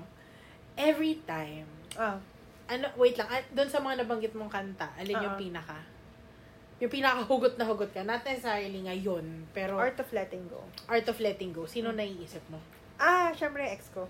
Every 0.77 1.25
time, 1.25 1.69
Ah, 1.97 2.21
ano, 2.67 2.85
wait 3.01 3.17
lang, 3.17 3.29
ah, 3.33 3.41
doon 3.49 3.71
sa 3.71 3.81
mga 3.81 4.05
nabanggit 4.05 4.37
mong 4.37 4.53
kanta, 4.53 4.93
alin 4.99 5.25
yung 5.25 5.37
Oo. 5.37 5.41
pinaka? 5.41 5.79
Yung 6.83 6.91
pinaka 6.91 7.23
hugot 7.23 7.55
na 7.55 7.65
hugot 7.65 7.91
ka. 7.91 8.03
Not 8.03 8.27
necessarily 8.27 8.83
ngayon, 8.83 9.47
pero 9.55 9.79
Art 9.79 9.99
of 9.99 10.11
Letting 10.11 10.51
Go. 10.51 10.61
Art 10.91 11.07
of 11.07 11.19
Letting 11.19 11.55
Go. 11.55 11.65
Sino 11.65 11.95
Hmm. 11.95 11.99
naiisip 11.99 12.43
mo? 12.51 12.59
Ah, 12.99 13.31
syempre 13.35 13.63
ex 13.71 13.91
ko. 13.91 14.07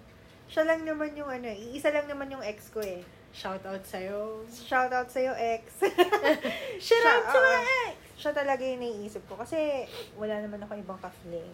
Siya 0.48 0.64
lang 0.64 0.84
naman 0.84 1.16
yung 1.16 1.28
ano, 1.28 1.48
iisa 1.48 1.88
lang 1.88 2.04
naman 2.04 2.28
yung 2.28 2.44
ex 2.44 2.68
ko 2.68 2.80
eh. 2.80 3.00
Shout 3.34 3.64
out 3.66 3.82
sa'yo. 3.82 4.46
Shout 4.46 4.92
out 4.94 5.10
sa'yo, 5.10 5.34
ex. 5.34 5.82
Shout 6.86 7.04
out 7.04 7.24
to 7.34 7.38
my 7.40 7.58
ex! 7.90 7.96
Siya 8.14 8.30
talaga 8.30 8.62
yung 8.62 8.78
naiisip 8.78 9.26
ko. 9.26 9.34
Kasi 9.34 9.88
wala 10.14 10.38
naman 10.38 10.62
ako 10.62 10.78
ibang 10.78 11.00
ka-fling. 11.02 11.50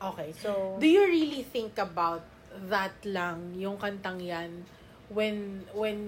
Okay. 0.00 0.32
So, 0.32 0.80
Do 0.80 0.88
you 0.88 1.04
really 1.04 1.44
think 1.44 1.76
about 1.76 2.24
that 2.72 2.96
lang, 3.04 3.52
yung 3.54 3.76
kantang 3.76 4.24
yan, 4.24 4.64
when, 5.12 5.68
when, 5.76 6.00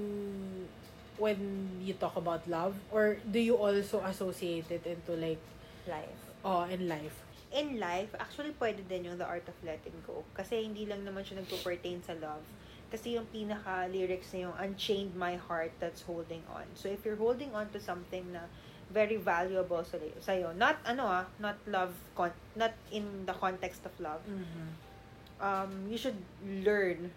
when 1.18 1.68
you 1.80 1.94
talk 1.94 2.16
about 2.16 2.46
love? 2.48 2.74
Or 2.90 3.16
do 3.30 3.38
you 3.38 3.56
also 3.56 4.00
associate 4.04 4.70
it 4.70 4.86
into 4.86 5.12
like, 5.18 5.40
life. 5.88 6.20
oh, 6.44 6.64
in 6.64 6.88
life? 6.88 7.22
In 7.52 7.76
life, 7.78 8.08
actually 8.16 8.56
pwede 8.56 8.88
din 8.88 9.04
yung 9.12 9.18
The 9.20 9.28
Art 9.28 9.44
of 9.44 9.56
Letting 9.60 10.00
Go. 10.06 10.24
Kasi 10.32 10.64
hindi 10.64 10.88
lang 10.88 11.04
naman 11.04 11.20
siya 11.20 11.44
nagpo-pertain 11.44 12.00
sa 12.00 12.16
love. 12.16 12.40
Kasi 12.88 13.16
yung 13.16 13.28
pinaka-lyrics 13.28 14.32
na 14.36 14.48
yung 14.48 14.56
Unchained 14.56 15.16
my 15.16 15.36
heart 15.36 15.72
that's 15.80 16.00
holding 16.04 16.40
on. 16.52 16.64
So, 16.76 16.88
if 16.88 17.04
you're 17.04 17.16
holding 17.20 17.52
on 17.56 17.68
to 17.72 17.80
something 17.80 18.24
na 18.32 18.48
very 18.92 19.16
valuable 19.16 19.80
sa 19.84 19.96
sa'yo, 20.20 20.52
not 20.52 20.76
ano 20.84 21.08
ah, 21.08 21.24
not 21.40 21.56
love, 21.64 21.92
con- 22.12 22.36
not 22.52 22.72
in 22.92 23.24
the 23.24 23.32
context 23.32 23.84
of 23.88 23.92
love, 24.00 24.20
Mm-hmm. 24.28 24.68
um, 25.40 25.88
you 25.88 25.96
should 25.96 26.20
learn 26.44 27.08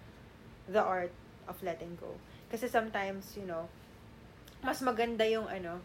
the 0.68 0.80
art 0.80 1.12
of 1.48 1.60
letting 1.64 1.96
go. 2.00 2.12
Kasi 2.52 2.68
sometimes, 2.68 3.36
you 3.36 3.44
know, 3.44 3.68
mas 4.66 4.82
maganda 4.82 5.22
yung 5.24 5.46
ano, 5.46 5.78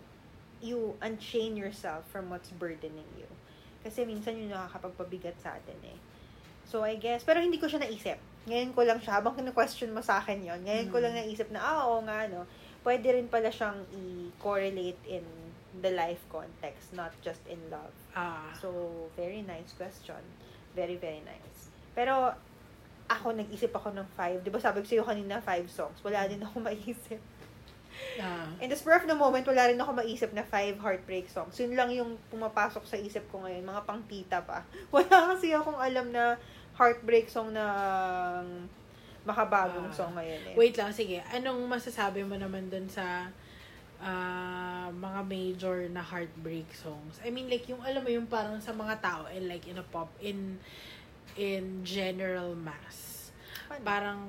you 0.61 0.97
unchain 1.01 1.55
yourself 1.55 2.09
from 2.09 2.33
what's 2.33 2.49
burdening 2.51 3.07
you. 3.15 3.29
Kasi 3.81 4.05
minsan 4.05 4.37
yung 4.37 4.51
nakakapagpabigat 4.51 5.37
sa 5.37 5.57
atin 5.57 5.77
eh. 5.85 5.99
So, 6.65 6.81
I 6.81 6.97
guess, 6.97 7.21
pero 7.21 7.41
hindi 7.41 7.57
ko 7.57 7.69
siya 7.69 7.81
naisip. 7.81 8.17
Ngayon 8.49 8.73
ko 8.73 8.81
lang 8.85 9.01
siya, 9.01 9.21
habang 9.21 9.35
kina-question 9.35 9.91
mo 9.91 10.01
sa 10.01 10.21
akin 10.21 10.41
yon 10.41 10.61
ngayon 10.65 10.89
ko 10.89 10.97
lang 10.97 11.13
Mm. 11.13 11.21
naisip 11.25 11.49
na, 11.51 11.61
ah, 11.61 11.81
oo 11.89 12.01
nga, 12.03 12.25
no, 12.29 12.45
pwede 12.81 13.13
rin 13.13 13.27
pala 13.27 13.51
siyang 13.51 13.85
i-correlate 13.91 15.01
in 15.05 15.25
the 15.81 15.93
life 15.93 16.21
context, 16.29 16.93
not 16.93 17.13
just 17.21 17.41
in 17.47 17.59
love. 17.69 17.93
Ah. 18.13 18.53
So, 18.57 18.71
very 19.13 19.43
nice 19.43 19.73
question. 19.73 20.21
Very, 20.73 20.97
very 20.97 21.21
nice. 21.21 21.69
Pero, 21.93 22.33
ako, 23.07 23.35
nag-isip 23.35 23.75
ako 23.75 23.91
ng 23.91 24.07
five. 24.15 24.39
Di 24.41 24.49
ba 24.49 24.63
sabi 24.63 24.81
ko 24.81 24.87
sa'yo 24.87 25.03
kanina, 25.03 25.43
five 25.43 25.67
songs. 25.67 25.99
Wala 26.01 26.31
din 26.31 26.41
ako 26.41 26.63
maisip. 26.71 27.19
Ah. 28.19 28.49
In 28.59 28.69
the 28.69 28.77
spur 28.77 28.95
of 28.95 29.05
the 29.05 29.15
moment, 29.15 29.45
wala 29.45 29.67
rin 29.67 29.77
ako 29.77 29.97
maisip 29.97 30.31
na 30.33 30.43
five 30.43 30.77
heartbreak 30.77 31.27
songs. 31.27 31.57
Yun 31.57 31.73
lang 31.75 31.91
yung 31.91 32.21
pumapasok 32.29 32.85
sa 32.85 32.97
isip 32.97 33.25
ko 33.31 33.43
ngayon. 33.43 33.65
Mga 33.65 33.83
pang 33.85 34.03
tita 34.05 34.39
pa. 34.45 34.63
Wala 34.95 35.33
kasi 35.33 35.53
akong 35.53 35.79
alam 35.79 36.11
na 36.11 36.37
heartbreak 36.77 37.29
song 37.29 37.53
na 37.53 37.65
makabagong 39.23 39.89
Ah. 39.89 39.95
song 39.95 40.13
ngayon 40.17 40.41
eh. 40.51 40.55
Wait 40.57 40.75
lang, 40.77 40.91
sige. 40.91 41.21
Anong 41.29 41.61
masasabi 41.69 42.25
mo 42.25 42.37
naman 42.37 42.69
dun 42.69 42.89
sa 42.89 43.29
ah, 44.01 44.89
mga 44.89 45.21
major 45.29 45.77
na 45.93 46.01
heartbreak 46.01 46.73
songs? 46.73 47.21
I 47.21 47.29
mean, 47.29 47.53
like, 47.53 47.69
yung, 47.69 47.85
alam 47.85 48.01
mo, 48.01 48.09
yung 48.09 48.25
parang 48.25 48.57
sa 48.57 48.73
mga 48.73 48.97
tao, 49.05 49.29
and 49.29 49.45
like, 49.45 49.69
in 49.69 49.77
a 49.77 49.85
pop, 49.85 50.09
in, 50.25 50.57
in 51.37 51.85
general 51.85 52.57
mass. 52.57 53.29
Paano? 53.69 53.85
Parang, 53.85 54.21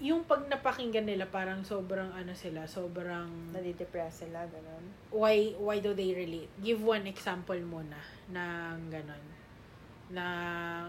yung 0.00 0.24
pag 0.24 0.48
napakinggan 0.48 1.04
nila, 1.04 1.28
parang 1.28 1.60
sobrang, 1.62 2.08
ano 2.14 2.32
sila, 2.32 2.64
sobrang, 2.64 3.52
Nadidepress 3.52 4.24
sila, 4.24 4.46
ganun. 4.48 4.84
why, 5.12 5.52
why 5.60 5.78
do 5.78 5.92
they 5.92 6.16
relate? 6.16 6.48
Give 6.58 6.80
one 6.80 7.06
example 7.06 7.58
muna 7.60 8.00
ng 8.32 8.88
ganon. 8.88 9.24
Na 10.10 10.24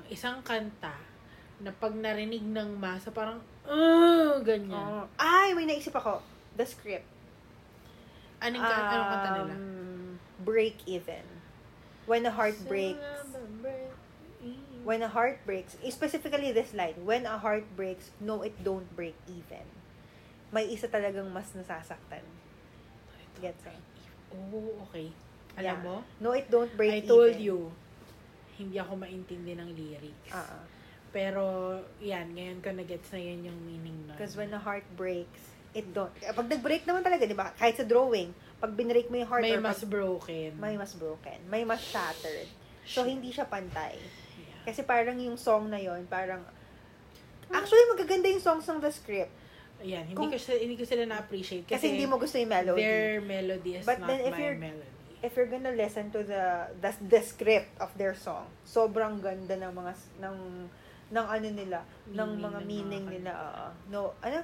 isang 0.07 0.39
kanta, 0.41 0.95
na 1.61 1.69
pag 1.75 1.93
narinig 1.93 2.41
ng 2.41 2.79
masa, 2.79 3.13
parang, 3.13 3.37
uh, 3.67 4.39
ganyan. 4.41 4.73
Oh. 4.73 5.05
Ay, 5.19 5.53
may 5.53 5.67
naisip 5.67 5.93
ako. 5.93 6.23
The 6.57 6.65
script. 6.65 7.07
Anong, 8.41 8.63
ka- 8.63 8.87
anong 8.91 9.09
kanta 9.09 9.29
nila? 9.39 9.55
Um, 9.55 10.19
Break 10.43 10.83
even. 10.89 11.23
When 12.03 12.27
a 12.27 12.33
heart 12.35 12.59
breaks, 12.67 12.99
when 14.83 15.01
a 15.01 15.07
heart 15.07 15.39
breaks, 15.45 15.75
specifically 15.89 16.51
this 16.51 16.73
line, 16.73 16.95
when 17.01 17.25
a 17.25 17.37
heart 17.37 17.63
breaks, 17.75 18.11
no, 18.19 18.43
it 18.43 18.53
don't 18.61 18.87
break 18.95 19.15
even. 19.25 19.65
May 20.51 20.69
isa 20.69 20.85
talagang 20.87 21.31
mas 21.31 21.49
nasasaktan. 21.55 22.21
Gets 23.41 23.63
it? 23.65 23.81
Oh, 24.29 24.85
okay. 24.89 25.09
Alam 25.57 25.65
Yeah. 25.65 25.81
mo, 25.81 25.95
No, 26.19 26.31
it 26.31 26.45
don't 26.47 26.69
break 26.75 26.93
I 26.93 26.97
even. 27.01 27.09
told 27.09 27.35
you, 27.37 27.57
hindi 28.53 28.77
ako 28.77 28.93
maintindi 28.99 29.57
ng 29.57 29.69
lyrics. 29.73 30.29
Ah. 30.31 30.61
Pero, 31.09 31.43
yan, 32.01 32.33
ngayon 32.33 32.57
ko 32.59 32.69
na-gets 32.73 33.09
na 33.13 33.21
yun 33.21 33.45
yung 33.45 33.59
meaning 33.65 33.97
nun. 34.05 34.17
Because 34.17 34.33
when 34.33 34.49
a 34.49 34.57
heart 34.57 34.85
breaks, 34.93 35.41
it 35.73 35.85
don't. 35.93 36.09
eh, 36.19 36.33
Pag 36.33 36.49
nag-break 36.49 36.85
naman 36.85 37.01
talaga, 37.01 37.25
di 37.25 37.37
ba? 37.37 37.53
Kahit 37.53 37.77
sa 37.77 37.85
drawing, 37.85 38.33
pag 38.57 38.73
binrake 38.73 39.09
mo 39.09 39.17
yung 39.17 39.29
heart, 39.29 39.45
may 39.45 39.57
mas 39.57 39.81
pag, 39.81 39.89
broken. 39.89 40.49
may 40.57 40.73
mas 40.73 40.93
broken, 40.93 41.39
may 41.47 41.61
mas 41.63 41.81
shattered. 41.81 42.49
So, 42.83 43.05
hindi 43.05 43.29
siya 43.29 43.45
pantay. 43.45 43.97
Kasi 44.63 44.81
parang 44.81 45.15
yung 45.15 45.35
song 45.35 45.67
na 45.67 45.77
yon 45.77 46.03
parang, 46.05 46.39
actually, 47.49 47.85
magaganda 47.89 48.27
yung 48.27 48.39
songs 48.39 48.63
ng 48.63 48.79
the 48.79 48.89
script. 48.89 49.31
Yan, 49.81 50.03
hindi 50.05 50.15
Kung- 50.15 50.31
ko 50.31 50.37
sila, 50.37 50.57
hindi 50.57 50.75
ko 50.75 50.85
sila 50.85 51.03
na-appreciate 51.05 51.65
Kasi, 51.65 51.75
kasi, 51.77 51.85
hindi 51.91 52.05
mo 52.05 52.15
gusto 52.15 52.35
yung 52.35 52.47
melody. 52.49 52.79
their 52.79 53.19
melody 53.19 53.71
is 53.75 53.83
But 53.83 53.99
not 53.99 54.07
then 54.07 54.19
if 54.21 54.31
my 54.31 54.39
you're- 54.39 54.55
melody. 54.57 54.89
if 55.19 55.31
you're 55.33 55.47
gonna 55.47 55.71
listen 55.73 56.07
to 56.09 56.19
the, 56.21 56.43
the 56.77 56.91
the 57.09 57.21
script 57.21 57.75
of 57.77 57.91
their 57.93 58.11
song, 58.13 58.47
sobrang 58.63 59.19
ganda 59.19 59.55
ng 59.57 59.71
mga 59.71 59.91
ng 60.21 60.37
ng 61.11 61.25
ano 61.29 61.47
nila, 61.49 61.79
ng 62.05 62.15
Meaning 62.15 62.39
mga 62.39 62.55
ng 62.55 62.65
meaning 62.65 63.03
mga 63.03 63.13
nila. 63.13 63.31
oo. 63.33 63.65
no, 63.89 63.99
ano? 64.19 64.39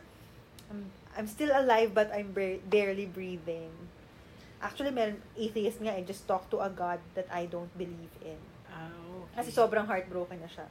I'm, 0.70 0.82
I'm 1.16 1.26
still 1.26 1.50
alive 1.50 1.92
but 1.92 2.12
I'm 2.12 2.30
bar- 2.30 2.62
barely 2.62 3.08
breathing. 3.08 3.72
Actually, 4.60 4.92
meron 4.92 5.18
atheist 5.34 5.80
nga, 5.80 5.96
I 5.96 6.04
just 6.04 6.24
talk 6.26 6.52
to 6.52 6.60
a 6.60 6.70
God 6.70 7.00
that 7.16 7.26
I 7.30 7.48
don't 7.48 7.72
believe 7.74 8.12
in. 8.22 8.38
Kasi 9.40 9.56
sobrang 9.56 9.88
heartbroken 9.88 10.36
na 10.44 10.50
siya. 10.52 10.68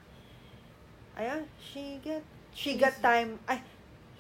Ayan, 1.17 1.43
she 1.57 1.99
get, 2.05 2.23
she 2.53 2.77
got 2.77 2.95
time, 3.01 3.41
ay, 3.49 3.59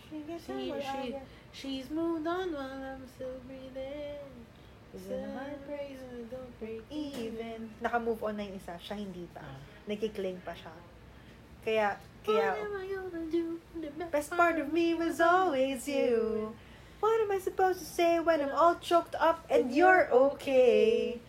she 0.08 0.24
got 0.24 0.40
time, 0.42 0.58
She- 0.58 1.12
she-. 1.12 1.36
She's 1.58 1.90
moved 1.90 2.26
on 2.26 2.52
while 2.52 2.78
I'm 2.78 3.02
still 3.08 3.34
breathing. 3.48 4.22
When 4.92 5.24
a 5.24 5.32
heart 5.32 5.58
breaks, 5.66 6.00
don't 6.30 6.52
break 6.60 6.82
even. 6.90 7.70
Naka-move 7.80 8.22
on 8.22 8.36
na 8.36 8.46
yung 8.46 8.56
isa, 8.56 8.78
siya 8.78 8.94
hindi 8.94 9.26
pa. 9.34 9.42
Ah. 9.42 9.58
Nagkikling 9.90 10.38
pa 10.44 10.54
siya. 10.54 10.72
Kaya, 11.64 11.98
kaya, 12.22 12.54
best 14.12 14.30
part 14.32 14.56
of 14.62 14.72
me 14.72 14.94
was 14.94 15.20
always 15.20 15.88
you. 15.88 16.54
What 17.00 17.20
am 17.20 17.30
I 17.30 17.38
supposed 17.38 17.78
to 17.80 17.88
say 17.88 18.18
when 18.18 18.40
I'm 18.40 18.54
all 18.54 18.78
choked 18.80 19.14
up 19.18 19.44
and 19.50 19.74
you're 19.74 20.08
okay? 20.32 21.20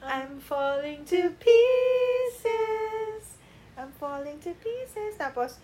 I'm 0.00 0.40
falling 0.40 1.04
To 1.04 1.30
pieces. 1.36 3.24
I'm 3.76 3.92
falling 3.96 4.40
to 4.44 4.52
pieces. 4.60 5.16
Tapos, 5.16 5.56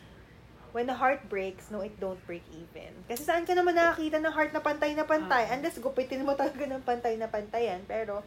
when 0.72 0.88
the 0.88 0.96
heart 0.96 1.29
breaks, 1.29 1.68
no, 1.72 1.81
it 1.81 1.96
don't 2.01 2.20
break 2.25 2.44
even. 2.53 2.92
Kasi 3.09 3.25
saan 3.25 3.44
ka 3.44 3.53
naman 3.53 3.77
nakakita 3.77 4.20
ng 4.20 4.33
heart 4.33 4.53
na 4.57 4.61
pantay 4.64 4.96
na 4.96 5.05
pantay? 5.05 5.49
Ah. 5.49 5.53
Unless 5.57 5.81
gupitin 5.81 6.25
mo 6.25 6.33
talaga 6.37 6.64
ng 6.64 6.81
pantay 6.85 7.16
na 7.20 7.29
pantayan. 7.29 7.85
Pero, 7.85 8.25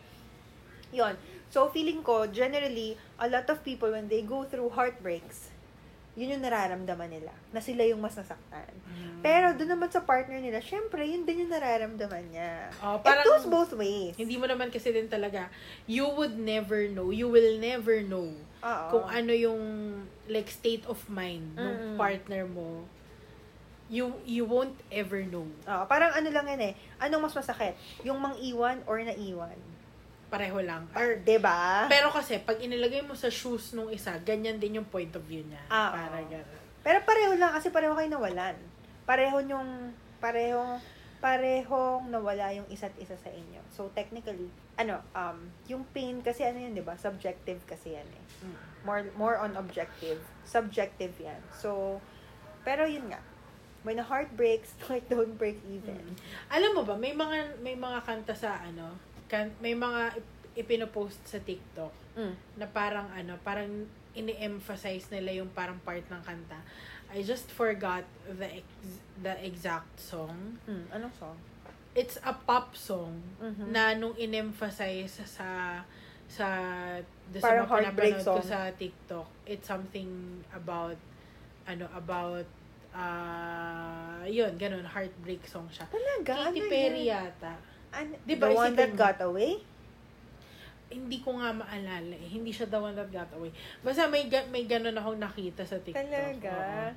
yon 0.93 1.17
So, 1.49 1.69
feeling 1.73 2.05
ko, 2.05 2.29
generally, 2.29 2.93
a 3.17 3.25
lot 3.25 3.49
of 3.49 3.65
people, 3.65 3.89
when 3.89 4.05
they 4.05 4.21
go 4.21 4.45
through 4.45 4.69
heartbreaks, 4.69 5.48
yun 6.13 6.33
yung 6.33 6.43
nararamdaman 6.43 7.09
nila. 7.09 7.31
Na 7.49 7.59
sila 7.59 7.85
yung 7.85 7.99
mas 7.99 8.13
nasaktan. 8.13 8.69
Mm. 8.85 9.21
Pero, 9.21 9.53
doon 9.53 9.71
naman 9.73 9.89
sa 9.89 10.01
partner 10.01 10.39
nila, 10.39 10.59
syempre, 10.59 11.03
yun 11.03 11.23
din 11.23 11.45
yung 11.45 11.51
nararamdaman 11.51 12.25
niya. 12.29 12.69
Oh, 12.79 12.97
It 12.97 13.05
parang- 13.05 13.25
goes 13.25 13.45
both 13.45 13.73
ways. 13.73 14.15
Hindi 14.15 14.35
mo 14.35 14.45
naman 14.45 14.69
kasi 14.69 14.89
din 14.89 15.07
talaga, 15.07 15.47
you 15.85 16.07
would 16.07 16.35
never 16.35 16.87
know, 16.87 17.09
you 17.09 17.27
will 17.27 17.55
never 17.57 18.01
know 18.01 18.31
Oo. 18.59 18.85
kung 18.89 19.05
ano 19.05 19.31
yung 19.31 19.61
like 20.27 20.47
state 20.47 20.83
of 20.85 20.99
mind 21.07 21.55
ng 21.55 21.93
Mm. 21.93 21.95
partner 21.95 22.43
mo. 22.45 22.83
You 23.89 24.13
you 24.21 24.45
won't 24.45 24.77
ever 24.93 25.25
know. 25.25 25.49
Oo, 25.65 25.83
parang 25.89 26.13
ano 26.13 26.29
lang 26.29 26.45
yan 26.45 26.61
eh. 26.61 26.73
Anong 27.01 27.25
mas 27.25 27.33
masakit? 27.33 27.73
Yung 28.05 28.21
mang-iwan 28.21 28.85
or 28.85 29.01
naiwan? 29.01 29.57
Pareho 30.29 30.61
lang. 30.61 30.85
Or, 30.93 31.17
ba? 31.41 31.89
Pero 31.89 32.13
kasi, 32.13 32.37
pag 32.37 32.61
inilagay 32.61 33.01
mo 33.01 33.17
sa 33.17 33.33
shoes 33.33 33.73
nung 33.73 33.89
isa, 33.89 34.13
ganyan 34.21 34.61
din 34.61 34.77
yung 34.77 34.87
point 34.87 35.09
of 35.17 35.25
view 35.25 35.41
niya. 35.41 35.61
Ah, 35.73 35.89
Para 35.93 36.21
gano'n. 36.21 36.57
Pero 36.79 36.97
pareho 37.03 37.33
lang 37.35 37.51
kasi 37.51 37.73
pareho 37.73 37.97
kayo 37.97 38.07
nawalan. 38.07 38.55
Pareho 39.03 39.41
yung 39.43 39.91
pareho 40.23 40.79
parehong 41.19 42.07
nawala 42.07 42.55
yung 42.55 42.67
isa't 42.71 42.95
isa 42.95 43.15
sa 43.19 43.27
inyo. 43.27 43.59
So, 43.75 43.91
technically, 43.91 44.47
ano, 44.79 45.03
um, 45.11 45.51
yung 45.67 45.83
pain 45.91 46.23
kasi 46.23 46.47
ano 46.47 46.63
yun, 46.63 46.71
di 46.71 46.83
ba? 46.83 46.95
Subjective 46.95 47.59
kasi 47.67 47.99
yan 47.99 48.07
eh. 48.07 48.23
Mm. 48.47 48.57
More, 48.87 49.03
more 49.19 49.35
on 49.43 49.59
objective. 49.59 50.23
Subjective 50.47 51.11
yan. 51.19 51.43
So, 51.51 51.99
pero 52.63 52.87
yun 52.87 53.11
nga. 53.11 53.19
When 53.83 53.99
a 53.99 54.05
heart 54.07 54.31
breaks, 54.39 54.71
like, 54.91 55.11
don't 55.11 55.35
break 55.35 55.59
even. 55.67 56.15
Mm. 56.15 56.15
Alam 56.55 56.71
mo 56.79 56.81
ba, 56.87 56.95
may 56.95 57.11
mga 57.11 57.59
may 57.59 57.75
mga 57.75 57.99
kanta 58.07 58.31
sa 58.31 58.55
ano, 58.63 58.95
kan, 59.29 59.53
may 59.59 59.71
mga 59.71 60.17
ip- 60.17 60.37
ipinopost 60.57 61.21
sa 61.23 61.37
TikTok 61.39 61.93
Mm. 62.17 62.33
na 62.57 62.65
parang 62.67 63.07
ano, 63.09 63.37
parang 63.39 63.69
ini-emphasize 64.11 65.07
nila 65.09 65.31
yung 65.31 65.49
parang 65.49 65.77
part 65.79 66.01
ng 66.03 66.19
kanta. 66.19 66.57
I 67.09 67.21
just 67.21 67.47
forgot 67.47 68.03
the 68.27 68.59
ex- 68.59 68.99
the 69.17 69.33
exact 69.39 69.87
song. 69.95 70.57
Mm. 70.65 70.89
Anong 70.91 71.13
song? 71.15 71.37
It's 71.93 72.17
a 72.21 72.33
pop 72.33 72.73
song 72.73 73.17
Mhm. 73.39 73.69
na 73.69 73.93
nung 73.93 74.13
in-emphasize 74.15 75.21
sa 75.25 75.81
sa 76.29 76.47
doon 77.27 77.41
sa 77.41 77.49
mga 77.49 77.65
ko 78.19 78.37
song. 78.37 78.45
sa 78.45 78.59
TikTok. 78.71 79.27
It's 79.45 79.65
something 79.65 80.09
about 80.51 80.97
ano 81.65 81.89
about 81.91 82.45
uh, 82.91 84.21
yun, 84.25 84.53
ganun, 84.55 84.83
heartbreak 84.83 85.41
song 85.45 85.65
siya. 85.69 85.85
Talaga? 85.87 86.49
Katy 86.49 86.59
Ano 86.59 86.69
Perry 86.69 87.03
yata. 87.07 87.53
An- 87.91 88.17
the 88.21 88.35
one 88.37 88.69
isipin 88.69 88.77
that 88.77 88.91
mo? 88.91 88.97
got 88.97 89.17
away? 89.21 89.51
Hindi 90.89 91.21
ko 91.21 91.37
nga 91.37 91.53
maalala 91.53 92.17
eh. 92.17 92.29
Hindi 92.29 92.49
siya 92.49 92.65
the 92.65 92.77
one 92.77 92.93
that 92.93 93.09
got 93.09 93.29
away. 93.33 93.53
Basta 93.79 94.09
may, 94.09 94.25
ga- 94.25 94.49
may 94.49 94.65
ganun 94.65 94.93
akong 94.93 95.17
nakita 95.17 95.61
sa 95.61 95.77
TikTok. 95.77 96.01
Talaga? 96.01 96.49
Oo. 96.49 96.89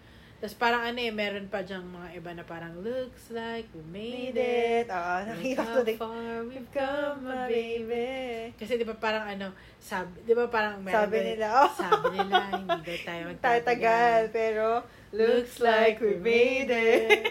Tapos 0.42 0.58
parang 0.58 0.82
ano 0.82 0.98
eh, 0.98 1.14
meron 1.14 1.46
pa 1.46 1.62
dyang 1.62 1.86
mga 1.86 2.18
iba 2.18 2.30
na 2.34 2.42
parang, 2.42 2.74
looks 2.82 3.30
like 3.30 3.68
we 3.70 3.84
made, 3.86 4.34
Made 4.34 4.42
it. 4.82 4.86
Oo, 4.90 5.16
nakita 5.22 5.60
ko 5.62 5.78
din. 5.86 5.94
far 5.94 6.42
we've 6.42 6.70
come, 6.74 7.18
my 7.22 7.46
baby. 7.46 8.50
Kasi 8.58 8.74
di 8.74 8.82
ba 8.82 8.98
parang 8.98 9.22
ano, 9.22 9.54
sabi, 9.78 10.18
di 10.26 10.34
ba 10.34 10.50
parang 10.50 10.82
meron 10.82 10.98
Sabi 11.06 11.16
nila, 11.22 11.46
oh. 11.62 11.70
sabi 11.70 12.16
nila, 12.18 12.42
hindi 12.58 12.74
daw 12.74 12.98
tayo 13.06 13.22
magtatagal. 13.30 13.62
Tatagal, 13.62 14.20
pero 14.34 14.66
looks 15.14 15.62
like 15.62 16.02
we 16.02 16.18
made 16.18 16.72
it. 16.74 17.22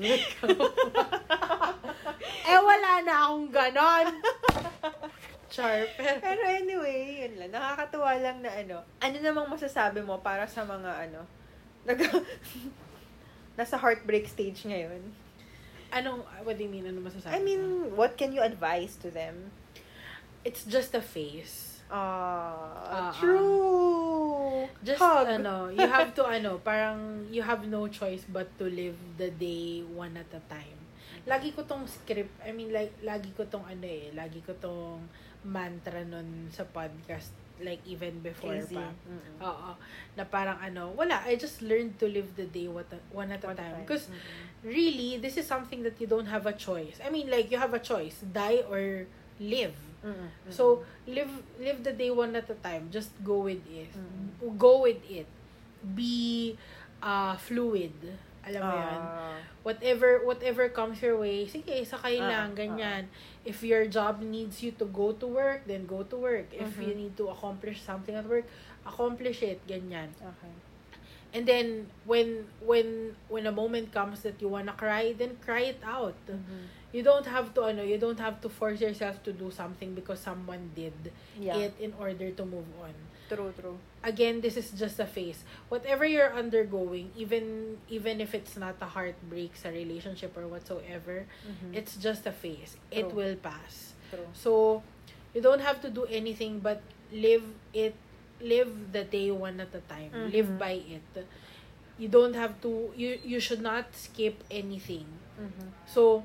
Look 0.00 0.24
eh, 2.44 2.60
wala 2.60 2.90
na 3.02 3.14
akong 3.24 3.48
ganon. 3.50 4.06
Char, 5.54 5.86
pero, 5.94 6.18
Pero 6.18 6.42
anyway, 6.44 7.24
yun 7.24 7.38
lang. 7.38 7.50
Nakakatuwa 7.54 8.10
lang 8.18 8.42
na 8.42 8.50
ano. 8.50 8.82
Ano 8.98 9.16
namang 9.22 9.46
masasabi 9.48 10.02
mo 10.02 10.18
para 10.18 10.44
sa 10.44 10.66
mga 10.66 11.08
ano, 11.08 11.22
nag 11.86 11.98
nasa 13.58 13.78
heartbreak 13.78 14.26
stage 14.26 14.66
ngayon? 14.66 15.00
anong, 15.94 16.26
what 16.42 16.58
do 16.58 16.66
you 16.66 16.70
mean, 16.70 16.82
ano 16.82 16.98
masasabi 16.98 17.30
I 17.30 17.38
mo? 17.38 17.44
mean, 17.46 17.62
what 17.94 18.18
can 18.18 18.34
you 18.34 18.42
advise 18.42 18.98
to 18.98 19.10
them? 19.10 19.54
it's 20.44 20.66
just 20.66 20.92
a 20.92 21.00
phase. 21.00 21.80
Ah, 21.88 23.08
Ah, 23.08 23.12
true. 23.16 24.68
Just, 24.84 25.00
Hug. 25.00 25.24
ano, 25.24 25.72
you 25.72 25.86
have 25.86 26.12
to, 26.12 26.26
ano, 26.26 26.60
parang, 26.60 27.24
you 27.32 27.40
have 27.40 27.64
no 27.64 27.88
choice 27.88 28.26
but 28.28 28.44
to 28.58 28.68
live 28.68 28.92
the 29.16 29.30
day 29.32 29.80
one 29.86 30.12
at 30.18 30.28
a 30.36 30.42
time. 30.52 30.83
Lagi 31.24 31.56
ko 31.56 31.64
tong 31.64 31.88
script, 31.88 32.32
I 32.44 32.52
mean, 32.52 32.68
like, 32.68 32.92
lagi 33.00 33.32
ko 33.32 33.48
tong, 33.48 33.64
ano 33.64 33.84
eh, 33.88 34.12
lagi 34.12 34.44
ko 34.44 34.52
tong 34.60 35.08
mantra 35.44 36.04
nun 36.04 36.48
sa 36.52 36.68
podcast, 36.68 37.32
like, 37.64 37.80
even 37.88 38.20
before 38.20 38.52
Easy. 38.56 38.76
pa. 38.76 38.92
Mm-mm. 39.08 39.40
Oo. 39.40 39.70
Na 40.20 40.24
parang, 40.28 40.60
ano, 40.60 40.92
wala, 40.92 41.24
I 41.24 41.40
just 41.40 41.64
learned 41.64 41.96
to 42.00 42.06
live 42.08 42.28
the 42.36 42.44
day 42.44 42.68
what 42.68 42.88
one 43.08 43.32
at 43.32 43.40
a 43.40 43.52
One 43.52 43.56
time. 43.56 43.72
time. 43.72 43.84
Because, 43.88 44.12
Mm-mm. 44.12 44.68
really, 44.68 45.16
this 45.16 45.40
is 45.40 45.48
something 45.48 45.80
that 45.84 45.96
you 45.96 46.04
don't 46.06 46.28
have 46.28 46.44
a 46.44 46.52
choice. 46.52 47.00
I 47.00 47.08
mean, 47.08 47.32
like, 47.32 47.48
you 47.48 47.56
have 47.56 47.72
a 47.72 47.80
choice, 47.80 48.20
die 48.20 48.60
or 48.68 49.08
live. 49.40 49.76
Mm-mm. 50.04 50.28
So, 50.52 50.84
live 51.08 51.32
live 51.56 51.80
the 51.80 51.96
day 51.96 52.12
one 52.12 52.36
at 52.36 52.44
a 52.52 52.58
time. 52.60 52.92
Just 52.92 53.16
go 53.24 53.48
with 53.48 53.64
it. 53.64 53.88
Mm. 53.96 54.52
Go 54.60 54.84
with 54.84 55.00
it. 55.08 55.24
Be 55.80 56.52
uh, 57.00 57.40
fluid. 57.40 57.96
Alam 58.44 58.60
mo 58.60 58.74
yan? 58.76 59.00
Ah. 59.00 59.36
Whatever 59.64 60.20
whatever 60.28 60.68
comes 60.68 61.00
your 61.00 61.16
way, 61.16 61.48
sige, 61.48 61.72
sakay 61.88 62.20
Ah, 62.20 62.28
lang, 62.28 62.48
ganyan. 62.52 63.08
If 63.44 63.64
your 63.64 63.88
job 63.88 64.20
needs 64.20 64.60
you 64.60 64.76
to 64.76 64.84
go 64.92 65.16
to 65.16 65.26
work, 65.26 65.64
then 65.64 65.88
go 65.88 66.04
to 66.04 66.16
work. 66.16 66.52
If 66.52 66.76
Mhm. 66.76 66.84
you 66.84 66.92
need 66.94 67.14
to 67.16 67.32
accomplish 67.32 67.80
something 67.80 68.12
at 68.12 68.28
work, 68.28 68.44
accomplish 68.84 69.40
it, 69.40 69.64
ganyan. 69.64 70.12
Okay. 70.20 70.52
And 71.34 71.42
then 71.48 71.90
when 72.06 72.46
when 72.62 73.16
when 73.26 73.48
a 73.48 73.54
moment 73.54 73.90
comes 73.90 74.22
that 74.22 74.38
you 74.38 74.46
wanna 74.52 74.76
cry, 74.76 75.16
then 75.16 75.34
cry 75.42 75.74
it 75.74 75.82
out. 75.82 76.14
Mhm. 76.30 76.70
You 76.94 77.02
don't 77.02 77.26
have 77.26 77.50
to 77.58 77.66
ano, 77.74 77.82
you 77.82 77.98
don't 77.98 78.20
have 78.22 78.38
to 78.44 78.48
force 78.48 78.78
yourself 78.78 79.18
to 79.26 79.34
do 79.34 79.50
something 79.50 79.98
because 79.98 80.22
someone 80.22 80.70
did 80.78 80.94
Yeah. 81.34 81.58
it 81.58 81.74
in 81.82 81.90
order 81.98 82.30
to 82.30 82.44
move 82.46 82.70
on. 82.78 82.94
True, 83.28 83.52
true. 83.56 83.78
Again, 84.04 84.40
this 84.44 84.56
is 84.56 84.70
just 84.76 85.00
a 85.00 85.06
phase. 85.08 85.40
Whatever 85.72 86.04
you're 86.04 86.32
undergoing, 86.32 87.08
even 87.16 87.76
even 87.88 88.20
if 88.20 88.34
it's 88.36 88.56
not 88.56 88.76
a 88.84 88.88
heartbreak 88.90 89.56
sa 89.56 89.72
relationship 89.72 90.36
or 90.36 90.44
whatsoever, 90.46 91.24
Mhm. 91.48 91.72
it's 91.72 91.96
just 91.96 92.28
a 92.28 92.32
phase. 92.34 92.76
It 92.92 93.08
True. 93.08 93.16
will 93.16 93.36
pass. 93.40 93.96
true. 94.14 94.28
So, 94.36 94.52
you 95.34 95.40
don't 95.42 95.58
have 95.64 95.82
to 95.82 95.90
do 95.90 96.04
anything 96.06 96.60
but 96.62 96.78
live 97.10 97.42
it 97.74 97.96
live 98.38 98.92
the 98.94 99.02
day 99.02 99.32
one 99.34 99.58
at 99.58 99.74
a 99.74 99.82
time. 99.90 100.12
Mhm. 100.14 100.30
Live 100.30 100.50
by 100.60 100.78
it. 100.86 101.02
You 101.98 102.06
don't 102.12 102.36
have 102.38 102.60
to 102.62 102.92
you 102.94 103.18
you 103.24 103.40
should 103.42 103.58
not 103.64 103.90
skip 103.96 104.38
anything. 104.52 105.08
Mhm. 105.40 105.72
So, 105.88 106.22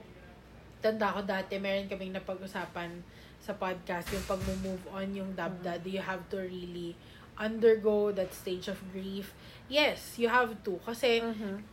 tanda 0.84 1.10
ko 1.16 1.22
dati, 1.26 1.58
meron 1.58 1.90
kaming 1.90 2.14
napag-usapan 2.14 3.02
sa 3.40 3.56
podcast, 3.56 4.12
yung 4.12 4.26
pag-move 4.28 4.84
on, 4.92 5.16
yung 5.16 5.32
dabda, 5.34 5.80
do 5.80 5.90
you 5.90 6.04
have 6.04 6.22
to 6.30 6.38
really 6.44 6.94
undergo 7.40 8.12
that 8.12 8.34
stage 8.36 8.68
of 8.68 8.78
grief? 8.92 9.32
Yes, 9.72 10.20
you 10.20 10.28
have 10.28 10.52
to. 10.64 10.78
Kasi, 10.84 11.24
Mhm. 11.24 11.64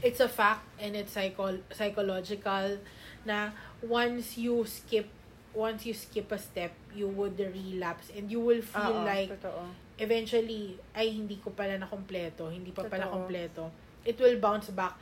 it's 0.00 0.18
a 0.18 0.28
fact 0.30 0.64
and 0.80 0.96
it's 0.96 1.12
psycho- 1.12 1.60
psychological 1.70 2.80
na 3.24 3.52
once 3.84 4.38
you 4.40 4.64
skip 4.64 5.06
once 5.50 5.82
you 5.82 5.90
skip 5.90 6.30
a 6.30 6.38
step, 6.38 6.70
you 6.94 7.10
would 7.10 7.34
relapse 7.34 8.06
and 8.14 8.30
you 8.30 8.38
will 8.38 8.62
feel 8.62 9.02
Oo, 9.02 9.02
like 9.02 9.34
totoo. 9.34 9.66
eventually, 9.98 10.78
ay, 10.94 11.10
hindi 11.10 11.42
ko 11.42 11.50
pala 11.50 11.74
na 11.74 11.90
kompleto, 11.90 12.46
hindi 12.54 12.70
pa 12.70 12.86
pala 12.86 13.10
Totoo. 13.10 13.14
kompleto. 13.18 13.62
It 14.06 14.14
will 14.22 14.38
bounce 14.38 14.70
back. 14.70 14.94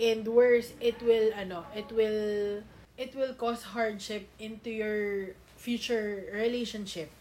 And 0.00 0.24
worse, 0.24 0.72
it 0.80 0.96
will, 1.04 1.28
ano, 1.36 1.68
it 1.76 1.92
will, 1.92 2.64
it 2.96 3.12
will 3.12 3.36
cause 3.36 3.76
hardship 3.76 4.24
into 4.40 4.72
your 4.72 5.36
future 5.60 6.24
relationship. 6.32 7.12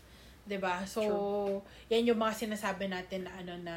'Di 0.47 0.55
ba 0.57 0.81
So, 0.87 1.03
yan 1.91 2.07
yung 2.07 2.17
mga 2.17 2.47
sinasabi 2.47 2.87
natin 2.87 3.27
na, 3.27 3.31
ano, 3.35 3.53
na, 3.59 3.75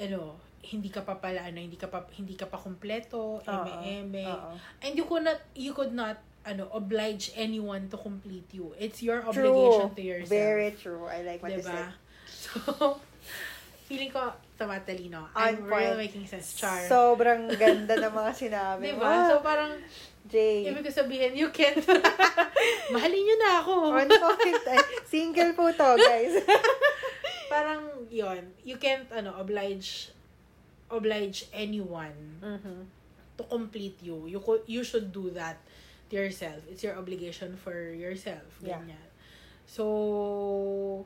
ano, 0.00 0.40
hindi 0.64 0.88
ka 0.88 1.04
pa 1.04 1.20
pala, 1.20 1.44
ano, 1.44 1.60
hindi 1.60 1.76
ka 1.76 1.86
pa, 1.86 2.02
hindi 2.16 2.34
ka 2.34 2.48
pa 2.48 2.58
eme-eme. 3.44 4.24
oo. 4.26 4.56
And 4.82 4.92
you 4.96 5.04
could 5.04 5.22
not, 5.22 5.38
you 5.54 5.76
could 5.76 5.92
not, 5.94 6.18
ano, 6.42 6.66
oblige 6.72 7.30
anyone 7.36 7.86
to 7.92 7.96
complete 8.00 8.48
you. 8.50 8.72
It's 8.80 9.04
your 9.04 9.20
True. 9.28 9.52
obligation 9.52 9.88
to 9.94 10.02
yourself. 10.02 10.32
Very 10.32 10.70
true. 10.74 11.04
I 11.06 11.22
like 11.22 11.40
what 11.44 11.52
you 11.52 11.60
Diba? 11.62 11.70
said. 11.70 11.92
So, 12.28 13.00
feeling 13.88 14.12
ko 14.12 14.20
tumatalino. 14.54 15.32
On 15.32 15.40
I'm 15.40 15.64
really 15.64 15.96
point. 15.96 16.12
making 16.12 16.24
sense. 16.28 16.52
Char. 16.52 16.84
Sobrang 16.84 17.48
ganda 17.56 17.96
ng 17.96 18.12
mga 18.20 18.32
sinabi 18.36 18.92
diba? 18.92 19.00
mo. 19.00 19.28
So, 19.32 19.40
parang, 19.40 19.72
Jay. 20.28 20.68
ibig 20.68 20.84
ko 20.84 20.92
sabihin, 20.92 21.32
you 21.32 21.48
can't, 21.48 21.80
mahalin 22.92 23.22
nyo 23.24 23.36
na 23.40 23.50
ako. 23.58 23.72
On 23.96 24.04
point. 24.04 24.62
Ay, 24.68 24.78
single 25.08 25.56
po 25.56 25.72
to, 25.72 25.88
guys. 25.96 26.36
parang, 27.52 27.88
yon 28.12 28.44
you 28.60 28.76
can't, 28.76 29.08
ano, 29.08 29.32
oblige, 29.40 30.12
oblige 30.92 31.48
anyone 31.50 32.36
Mhm. 32.44 32.84
to 33.40 33.42
complete 33.48 33.96
you. 34.04 34.28
You 34.28 34.40
you 34.66 34.84
should 34.84 35.08
do 35.14 35.32
that 35.32 35.56
to 36.10 36.16
yourself. 36.16 36.60
It's 36.68 36.84
your 36.84 36.96
obligation 36.98 37.56
for 37.56 37.72
yourself. 37.92 38.44
Yeah. 38.60 38.80
Ganyan. 38.84 39.08
So, 39.64 41.04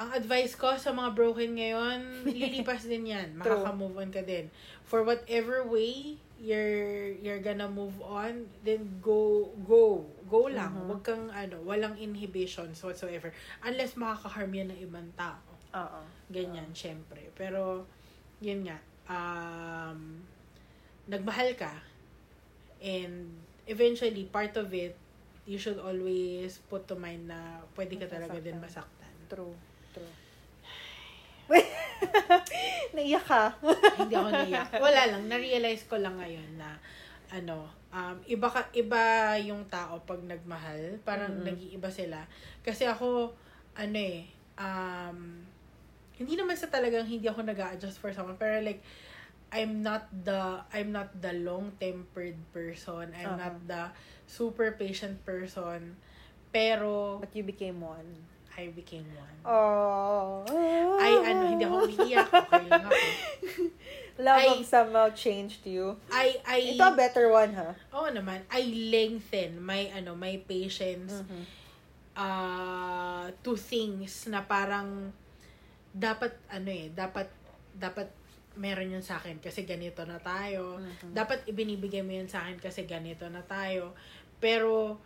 ang 0.00 0.10
advice 0.12 0.56
ko 0.56 0.74
sa 0.76 0.90
mga 0.92 1.10
broken 1.12 1.52
ngayon, 1.56 1.98
lilipas 2.28 2.84
din 2.88 3.08
yan. 3.10 3.36
Makaka-move 3.36 3.96
on 4.00 4.10
ka 4.10 4.24
din. 4.24 4.48
For 4.88 5.04
whatever 5.04 5.64
way 5.64 6.16
you're 6.42 7.14
you're 7.22 7.38
gonna 7.38 7.70
move 7.70 7.94
on, 8.02 8.50
then 8.66 8.98
go 8.98 9.46
go 9.62 10.02
go 10.26 10.50
lang. 10.50 10.74
Mhm. 10.74 10.86
Huwag 10.90 11.02
kang 11.06 11.30
ano, 11.30 11.62
walang 11.62 11.94
inhibitions 12.00 12.82
whatsoever 12.82 13.30
unless 13.62 13.94
makaka-harm 13.94 14.50
yan 14.50 14.68
ng 14.74 14.80
ibang 14.82 15.08
tao. 15.14 15.38
Oo. 15.72 16.00
Ganyan, 16.28 16.68
syempre. 16.76 17.32
Pero, 17.32 17.88
yun 18.44 18.68
nga, 18.68 18.76
um, 19.08 20.20
nagmahal 21.08 21.56
ka, 21.56 21.72
and 22.84 23.32
eventually, 23.64 24.28
part 24.28 24.52
of 24.60 24.68
it, 24.76 24.92
you 25.48 25.56
should 25.56 25.80
always 25.80 26.60
put 26.68 26.84
to 26.86 26.94
mind 26.94 27.26
na 27.26 27.64
pwede 27.74 27.96
ka 27.98 28.06
talaga 28.06 28.36
din 28.38 28.60
masaktan. 28.60 29.12
True. 29.32 29.56
True. 29.96 30.12
Naiyak 33.02 33.26
ka. 33.26 33.44
Hindi 33.98 34.14
ako 34.14 34.30
naiyak. 34.30 34.70
Wala 34.78 35.02
lang, 35.10 35.22
na-realize 35.26 35.82
ko 35.90 35.98
lang 35.98 36.14
ngayon 36.22 36.54
na 36.54 36.78
ano, 37.34 37.66
um, 37.90 38.16
iba, 38.30 38.46
ka, 38.46 38.70
iba 38.70 39.34
yung 39.42 39.66
tao 39.66 39.98
pag 40.06 40.22
nagmahal. 40.22 41.02
Parang 41.02 41.42
Mhm. 41.42 41.44
nag-iiba 41.48 41.90
sila. 41.90 42.22
Kasi 42.62 42.86
ako, 42.86 43.34
ano 43.74 43.98
eh, 43.98 44.28
um, 44.54 45.42
hindi 46.14 46.38
naman 46.38 46.54
sa 46.54 46.70
talagang 46.70 47.02
hindi 47.02 47.26
ako 47.26 47.42
nag 47.42 47.58
adjust 47.58 47.98
for 47.98 48.14
someone. 48.14 48.38
Pero 48.38 48.62
like, 48.62 48.84
I'm 49.50 49.82
not 49.82 50.06
the, 50.12 50.62
I'm 50.72 50.94
not 50.94 51.10
the 51.18 51.34
long-tempered 51.34 52.38
person. 52.54 53.10
I'm 53.12 53.34
Uh-huh. 53.34 53.42
not 53.50 53.56
the 53.66 53.82
super 54.24 54.72
patient 54.78 55.20
person. 55.26 55.96
Pero, 56.52 57.18
But 57.18 57.32
you 57.34 57.42
became 57.44 57.80
one. 57.80 58.28
I 58.52 58.68
became 58.68 59.08
one. 59.16 59.36
Oh. 59.42 60.44
Ay, 61.00 61.12
ano, 61.24 61.42
hindi 61.48 61.64
ako 61.64 61.76
umiiyak. 61.88 62.28
Okay 62.28 62.64
lang 62.68 62.84
ako. 62.84 63.00
Love 64.20 64.38
I- 64.38 64.52
of 64.52 64.62
somehow 64.62 65.08
changed 65.10 65.64
you. 65.64 65.96
I, 66.12 66.36
I, 66.44 66.76
Ito 66.76 66.84
a 66.84 66.94
better 66.94 67.32
one, 67.32 67.56
ha? 67.56 67.72
Oo 67.96 68.12
naman, 68.12 68.44
I 68.52 68.60
lengthen 68.92 69.56
my 69.56 69.88
ano, 69.90 70.12
my 70.12 70.36
patience 70.44 71.24
Mhm. 71.24 71.42
uh, 72.12 73.24
to 73.40 73.56
things 73.56 74.28
na 74.28 74.44
parang 74.44 75.10
dapat 75.92 76.36
ano 76.48 76.68
eh, 76.68 76.92
dapat 76.92 77.28
dapat 77.72 78.08
meron 78.52 78.92
yun 78.92 79.00
sa 79.00 79.16
akin 79.16 79.40
kasi 79.40 79.64
ganito 79.64 80.04
na 80.04 80.20
tayo. 80.20 80.76
Mhm. 80.76 81.16
Dapat 81.16 81.48
ibinibigay 81.48 82.04
mo 82.04 82.12
yun 82.12 82.28
sa 82.28 82.44
akin 82.44 82.60
kasi 82.60 82.84
ganito 82.84 83.24
na 83.32 83.40
tayo. 83.40 83.96
Pero 84.36 85.00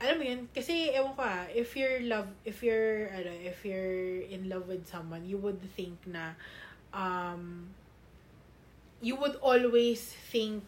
alam 0.00 0.14
mo 0.20 0.24
yun, 0.24 0.42
kasi 0.52 0.92
ewan 0.92 1.16
ko 1.16 1.22
ah, 1.24 1.48
if 1.48 1.72
you're 1.76 2.04
love, 2.04 2.28
if 2.44 2.60
you're, 2.60 3.08
ano, 3.08 3.32
if 3.32 3.64
you're 3.64 4.20
in 4.28 4.48
love 4.48 4.68
with 4.68 4.84
someone, 4.84 5.24
you 5.24 5.40
would 5.40 5.60
think 5.72 5.96
na, 6.04 6.36
um, 6.92 7.72
you 9.00 9.16
would 9.16 9.36
always 9.40 10.00
think 10.32 10.64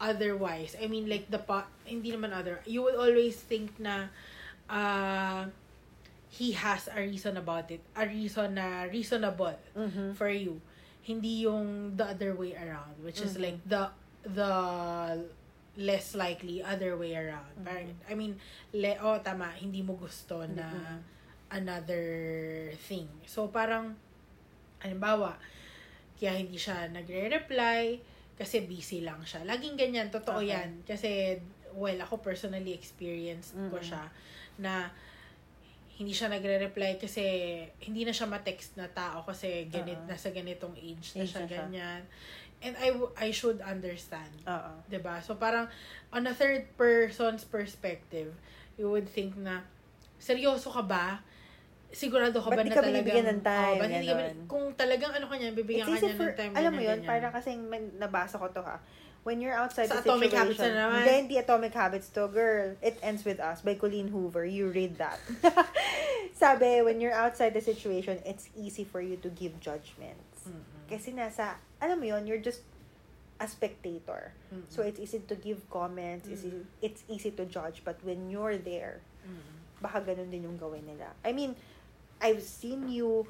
otherwise. 0.00 0.76
I 0.80 0.86
mean, 0.88 1.08
like 1.08 1.30
the 1.32 1.38
pa, 1.40 1.64
hindi 1.84 2.12
naman 2.12 2.32
other, 2.32 2.60
you 2.68 2.82
would 2.84 2.96
always 2.96 3.36
think 3.40 3.72
na, 3.80 4.08
uh, 4.68 5.48
he 6.30 6.52
has 6.52 6.88
a 6.92 7.00
reason 7.00 7.36
about 7.36 7.70
it. 7.72 7.80
A 7.96 8.06
reason 8.06 8.54
na 8.54 8.86
reasonable 8.86 9.58
Mhm. 9.74 10.14
for 10.14 10.30
you. 10.30 10.60
Hindi 11.02 11.42
yung 11.48 11.96
the 11.96 12.06
other 12.14 12.36
way 12.36 12.54
around, 12.54 13.00
which 13.02 13.18
is 13.18 13.34
Mhm. 13.34 13.42
like 13.42 13.58
the 13.66 13.90
the 14.22 14.52
less 15.80 16.12
likely 16.12 16.60
other 16.60 16.94
way 16.94 17.16
around. 17.16 17.56
Mhm. 17.56 17.64
Parang, 17.64 17.88
I 18.04 18.14
mean, 18.14 18.36
le, 18.76 19.00
oh, 19.00 19.16
tama, 19.24 19.48
hindi 19.56 19.80
mo 19.80 19.96
gusto 19.96 20.44
na 20.44 20.68
Mhm. 20.68 20.98
another 21.50 22.04
thing. 22.86 23.08
So, 23.24 23.48
parang, 23.48 23.96
halimbawa, 24.78 25.40
kaya 26.20 26.36
hindi 26.36 26.60
siya 26.60 26.92
nagre-reply 26.92 27.96
kasi 28.36 28.68
busy 28.68 29.00
lang 29.00 29.24
siya. 29.24 29.44
Laging 29.48 29.76
ganyan, 29.76 30.12
totoo 30.12 30.44
Okay. 30.44 30.52
yan. 30.52 30.84
Kasi, 30.84 31.40
well, 31.72 31.96
ako 31.98 32.20
personally 32.20 32.76
experienced 32.76 33.56
ko 33.56 33.80
Mhm. 33.80 33.84
siya 33.84 34.04
na 34.60 34.92
hindi 36.00 36.16
siya 36.16 36.32
nagre-reply 36.32 36.96
kasi 36.96 37.24
hindi 37.84 38.08
na 38.08 38.12
siya 38.12 38.24
ma-text 38.24 38.72
na 38.80 38.88
tao 38.88 39.20
kasi 39.20 39.68
ganit, 39.68 40.00
Oo. 40.00 40.08
nasa 40.08 40.32
ganitong 40.32 40.72
age 40.72 41.12
na 41.12 41.24
Age 41.24 41.28
siya, 41.28 41.44
siya. 41.44 41.56
ganyan. 41.68 42.00
And 42.60 42.76
I, 42.76 42.92
I 43.16 43.28
should 43.32 43.64
understand. 43.64 44.28
Oo. 44.44 44.72
'di 44.86 45.00
ba 45.00 45.20
So 45.24 45.32
parang 45.34 45.66
on 46.12 46.28
a 46.28 46.34
third 46.36 46.68
person's 46.76 47.44
perspective, 47.44 48.36
you 48.76 48.92
would 48.92 49.08
think 49.08 49.36
na 49.36 49.64
seryoso 50.20 50.68
ka 50.68 50.84
ba? 50.84 51.24
Sigurado 51.90 52.38
ka 52.38 52.52
Ba't 52.52 52.58
ba 52.60 52.62
na 52.62 52.70
ka 52.70 52.84
talagang 52.84 53.02
binibigyan 53.02 53.26
ng 53.26 53.42
time? 53.42 53.74
Oh, 53.74 53.82
ba't 53.82 53.90
hindi 53.90 54.06
ka 54.06 54.24
kung 54.46 54.64
talagang 54.78 55.10
ano 55.10 55.26
kanya, 55.26 55.50
bibigyan 55.50 55.88
It's 55.88 55.90
ka 55.90 55.96
easy 55.98 56.08
niya 56.14 56.18
for, 56.20 56.28
ng 56.30 56.38
time. 56.38 56.52
alam 56.54 56.72
mo 56.76 56.82
yun, 56.84 57.00
ganyan. 57.02 57.10
para 57.10 57.26
kasing 57.34 57.60
nabasa 57.98 58.38
ko 58.38 58.46
to 58.52 58.62
ha. 58.62 58.78
When 59.20 59.36
you're 59.42 59.52
outside 59.52 59.90
Sa 59.90 60.00
the 60.00 60.06
Atomic 60.06 60.32
situation, 60.32 60.54
Habits 60.54 60.60
na 60.64 60.70
naman. 60.80 61.02
then 61.04 61.22
the 61.28 61.38
Atomic 61.44 61.74
Habits 61.76 62.08
to, 62.16 62.24
girl, 62.30 62.72
It 62.80 62.96
Ends 63.04 63.20
With 63.20 63.36
Us 63.36 63.60
by 63.60 63.76
Colleen 63.76 64.08
Hoover. 64.08 64.48
You 64.48 64.72
read 64.72 64.96
that. 64.96 65.20
Sabi, 66.40 66.80
when 66.80 67.04
you're 67.04 67.12
outside 67.12 67.52
the 67.52 67.60
situation, 67.60 68.16
it's 68.24 68.48
easy 68.56 68.80
for 68.86 69.04
you 69.04 69.20
to 69.20 69.28
give 69.28 69.60
judgments. 69.60 70.48
Mm-mm. 70.48 70.79
Kasi 70.90 71.14
nasa, 71.14 71.54
alam 71.78 72.02
mo 72.02 72.06
yun, 72.10 72.26
you're 72.26 72.42
just 72.42 72.66
a 73.38 73.46
spectator. 73.46 74.34
Mm-mm. 74.52 74.66
So, 74.68 74.82
it's 74.82 75.00
easy 75.00 75.22
to 75.24 75.34
give 75.38 75.62
comments, 75.70 76.28
it's, 76.28 76.44
easy, 76.44 76.66
it's 76.82 77.02
easy 77.08 77.30
to 77.38 77.46
judge, 77.46 77.80
but 77.86 77.96
when 78.04 78.28
you're 78.28 78.58
there, 78.58 79.00
Mm-mm. 79.24 79.80
baka 79.80 80.02
ganun 80.04 80.28
din 80.28 80.44
yung 80.44 80.58
gawin 80.58 80.84
nila. 80.84 81.14
I 81.24 81.32
mean, 81.32 81.56
I've 82.20 82.42
seen 82.42 82.90
you 82.92 83.24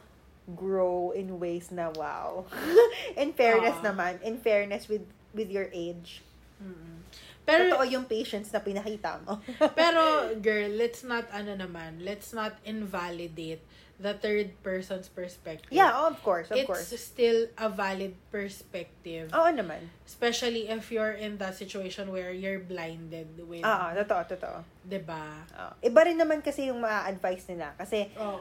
grow 0.56 1.14
in 1.14 1.38
ways 1.38 1.70
na 1.70 1.94
wow. 1.94 2.42
in 3.20 3.30
fairness 3.36 3.78
Ah. 3.84 3.94
naman, 3.94 4.18
in 4.26 4.34
fairness 4.40 4.90
with 4.90 5.06
with 5.30 5.46
your 5.46 5.70
age. 5.70 6.26
Mm-mm. 6.58 7.06
Pero 7.46 7.70
Totoo 7.70 7.86
yung 7.86 8.04
patience 8.06 8.50
na 8.50 8.58
pinakita 8.58 9.22
mo. 9.26 9.38
Pero, 9.78 10.26
girl, 10.44 10.70
let's 10.74 11.02
not, 11.02 11.26
ano 11.30 11.54
naman, 11.56 12.02
let's 12.02 12.30
not 12.30 12.58
invalidate 12.62 13.62
the 14.00 14.16
third 14.16 14.48
person's 14.64 15.12
perspective. 15.12 15.68
yeah, 15.68 15.92
oh, 15.92 16.08
of 16.08 16.16
course, 16.24 16.48
of 16.48 16.56
It's 16.56 16.64
course. 16.64 16.88
still 16.96 17.52
a 17.60 17.68
valid 17.68 18.16
perspective. 18.32 19.28
Oo 19.30 19.52
naman. 19.52 19.92
Especially 20.08 20.72
if 20.72 20.88
you're 20.88 21.12
in 21.12 21.36
that 21.36 21.52
situation 21.52 22.08
where 22.08 22.32
you're 22.32 22.64
blinded 22.64 23.28
with, 23.44 23.60
Oo, 23.60 23.86
totoo, 24.00 24.22
totoo. 24.24 24.58
'di 24.88 25.04
ba? 25.04 25.44
Oo. 25.52 25.72
Iba 25.84 26.00
rin 26.08 26.16
naman 26.16 26.40
kasi 26.40 26.72
yung 26.72 26.80
ma-advise 26.80 27.44
nila. 27.52 27.76
Kasi 27.76 28.08
Oo. 28.16 28.40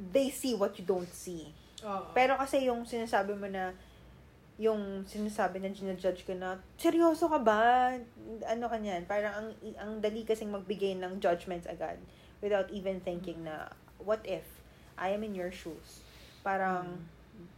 they 0.00 0.32
see 0.32 0.56
what 0.56 0.72
you 0.80 0.84
don't 0.88 1.12
see. 1.12 1.52
Oo. 1.84 2.08
Pero 2.16 2.40
kasi 2.40 2.64
yung 2.64 2.88
sinasabi 2.88 3.36
mo 3.36 3.44
na, 3.44 3.76
yung 4.56 5.04
sinasabi 5.04 5.60
na 5.60 5.68
ginajudge 5.68 6.24
ko 6.24 6.32
na, 6.32 6.56
seryoso 6.76 7.28
ka 7.28 7.40
ba? 7.40 7.92
Ano 8.48 8.68
ka 8.68 8.76
niyan? 8.76 9.04
Parang 9.04 9.32
ang, 9.36 9.48
ang 9.76 9.92
dali 10.00 10.24
kasing 10.24 10.48
magbigay 10.48 10.96
ng 10.96 11.20
judgments 11.20 11.68
agad 11.68 12.00
without 12.40 12.68
even 12.72 13.00
thinking 13.00 13.44
na, 13.44 13.68
what 14.04 14.20
if 14.24 14.44
I 14.96 15.10
am 15.10 15.22
in 15.22 15.34
your 15.34 15.50
shoes? 15.50 16.04
Parang, 16.40 17.00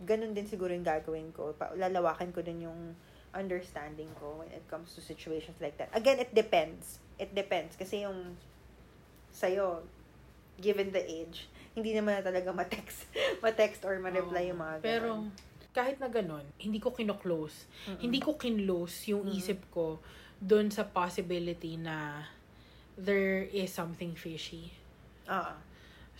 ganun 0.02 0.34
din 0.34 0.46
siguro 0.46 0.70
yung 0.70 0.86
gagawin 0.86 1.30
ko. 1.32 1.54
Pa, 1.54 1.74
lalawakin 1.74 2.30
ko 2.30 2.42
din 2.42 2.66
yung 2.66 2.94
understanding 3.32 4.10
ko 4.20 4.38
when 4.38 4.50
it 4.52 4.62
comes 4.68 4.92
to 4.92 5.00
situations 5.00 5.56
like 5.58 5.74
that. 5.78 5.88
Again, 5.92 6.20
it 6.20 6.30
depends. 6.30 7.00
It 7.16 7.32
depends. 7.32 7.74
Kasi 7.74 8.04
yung 8.04 8.36
sa'yo, 9.32 9.80
given 10.60 10.92
the 10.92 11.00
age, 11.00 11.48
hindi 11.72 11.96
naman 11.96 12.20
na 12.20 12.22
talaga 12.22 12.52
ma-text, 12.52 13.08
ma-text 13.44 13.82
or 13.82 13.96
ma-reply 13.98 14.46
Oo. 14.46 14.50
yung 14.52 14.60
mga 14.60 14.74
ganun. 14.78 14.84
Pero, 14.84 15.10
kahit 15.72 15.96
na 15.96 16.12
ganun, 16.12 16.44
hindi 16.60 16.76
ko 16.76 16.92
kino-close. 16.92 17.64
Mm-mm. 17.88 18.00
Hindi 18.04 18.20
ko 18.20 18.36
kinlose 18.36 19.08
yung 19.08 19.24
Mm. 19.24 19.34
isip 19.34 19.64
ko 19.72 19.96
dun 20.36 20.68
sa 20.68 20.84
possibility 20.84 21.80
na 21.80 22.28
there 22.92 23.48
is 23.48 23.72
something 23.72 24.12
fishy. 24.12 24.68
Oo. 25.32 25.54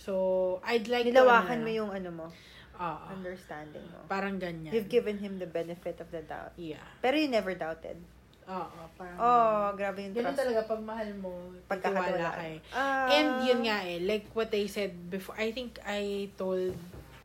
So, 0.03 0.59
I'd 0.67 0.91
like 0.91 1.07
Nilawakan 1.07 1.63
to, 1.63 1.65
mo 1.65 1.71
yung 1.71 1.91
ano 1.91 2.11
mo, 2.11 2.27
Oo. 2.75 3.05
understanding 3.09 3.87
mo. 3.87 4.03
Parang 4.11 4.35
ganyan. 4.37 4.75
You've 4.75 4.91
given 4.91 5.19
him 5.19 5.39
the 5.39 5.47
benefit 5.47 6.03
of 6.03 6.11
the 6.11 6.27
doubt. 6.27 6.51
Yeah. 6.59 6.83
Pero 6.99 7.15
you 7.15 7.31
never 7.31 7.55
doubted. 7.55 7.95
Oo, 8.43 8.67
parang 8.99 9.17
Oh, 9.17 9.71
grabe 9.79 10.03
yung 10.03 10.19
Ganun 10.19 10.35
trust. 10.35 10.43
talaga 10.43 10.61
pag 10.67 10.83
mahal 10.83 11.11
mo, 11.15 11.31
Pagkakatiwala 11.71 11.71
pagkakatiwala 11.71 12.29
ka. 12.29 12.41
kay. 12.43 12.55
Ah. 12.75 13.07
And 13.09 13.29
yun 13.47 13.61
nga 13.63 13.79
eh, 13.87 14.03
like 14.03 14.27
what 14.35 14.51
I 14.51 14.67
said 14.67 14.91
before, 15.07 15.39
I 15.39 15.55
think 15.55 15.79
I 15.87 16.27
told 16.35 16.75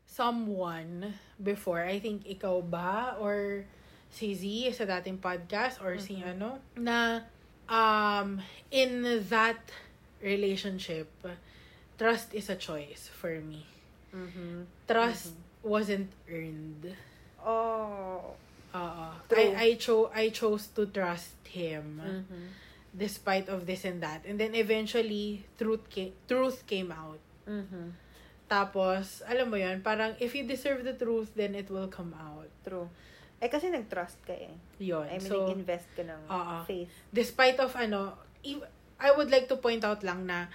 someone 0.06 1.14
before, 1.36 1.82
I 1.82 1.98
think 1.98 2.22
ikaw 2.24 2.62
ba 2.62 3.18
or 3.18 3.66
si 4.08 4.32
Z 4.32 4.42
sa 4.72 4.86
dating 4.88 5.18
podcast 5.18 5.82
or 5.82 5.98
si 5.98 6.18
Mhm. 6.18 6.38
ano, 6.38 6.48
na 6.78 7.26
um, 7.66 8.38
in 8.70 9.02
that 9.28 9.58
relationship, 10.22 11.10
trust 11.98 12.32
is 12.32 12.48
a 12.48 12.56
choice 12.56 13.10
for 13.10 13.34
me. 13.42 13.66
Mhm. 14.14 14.64
Trust 14.86 15.34
wasn't 15.60 16.08
earned. 16.30 16.94
Oh. 17.42 18.34
True. 19.28 19.36
I, 19.36 19.74
I, 19.74 19.74
cho- 19.74 20.10
I 20.14 20.30
chose 20.30 20.68
to 20.78 20.86
trust 20.86 21.34
him. 21.44 22.00
Mhm. 22.00 22.66
despite 22.88 23.46
of 23.52 23.68
this 23.68 23.84
and 23.84 24.00
that. 24.02 24.24
And 24.26 24.40
then 24.40 24.56
eventually, 24.56 25.44
truth 25.60 25.86
came, 25.92 26.16
truth 26.26 26.64
came 26.66 26.90
out. 26.90 27.20
Mhm. 27.46 27.94
Tapos, 28.48 29.20
alam 29.28 29.52
mo 29.52 29.60
yun, 29.60 29.84
parang 29.84 30.16
if 30.18 30.32
you 30.34 30.48
deserve 30.48 30.82
the 30.82 30.96
truth, 30.96 31.30
then 31.36 31.52
it 31.54 31.68
will 31.68 31.86
come 31.92 32.16
out. 32.16 32.48
True. 32.64 32.88
Eh, 33.38 33.46
kasi 33.46 33.68
nag-trust 33.70 34.18
ka 34.24 34.34
eh. 34.34 34.50
Yun. 34.82 35.04
I 35.04 35.20
mean, 35.20 35.30
so, 35.30 35.46
nag-invest 35.46 35.86
ka 35.94 36.02
ng 36.02 36.22
Oo. 36.26 36.56
faith. 36.64 36.90
despite 37.12 37.60
of 37.60 37.76
ano, 37.76 38.16
I 38.98 39.10
would 39.14 39.30
like 39.30 39.46
to 39.52 39.60
point 39.62 39.84
out 39.84 40.02
lang 40.02 40.26
na 40.26 40.48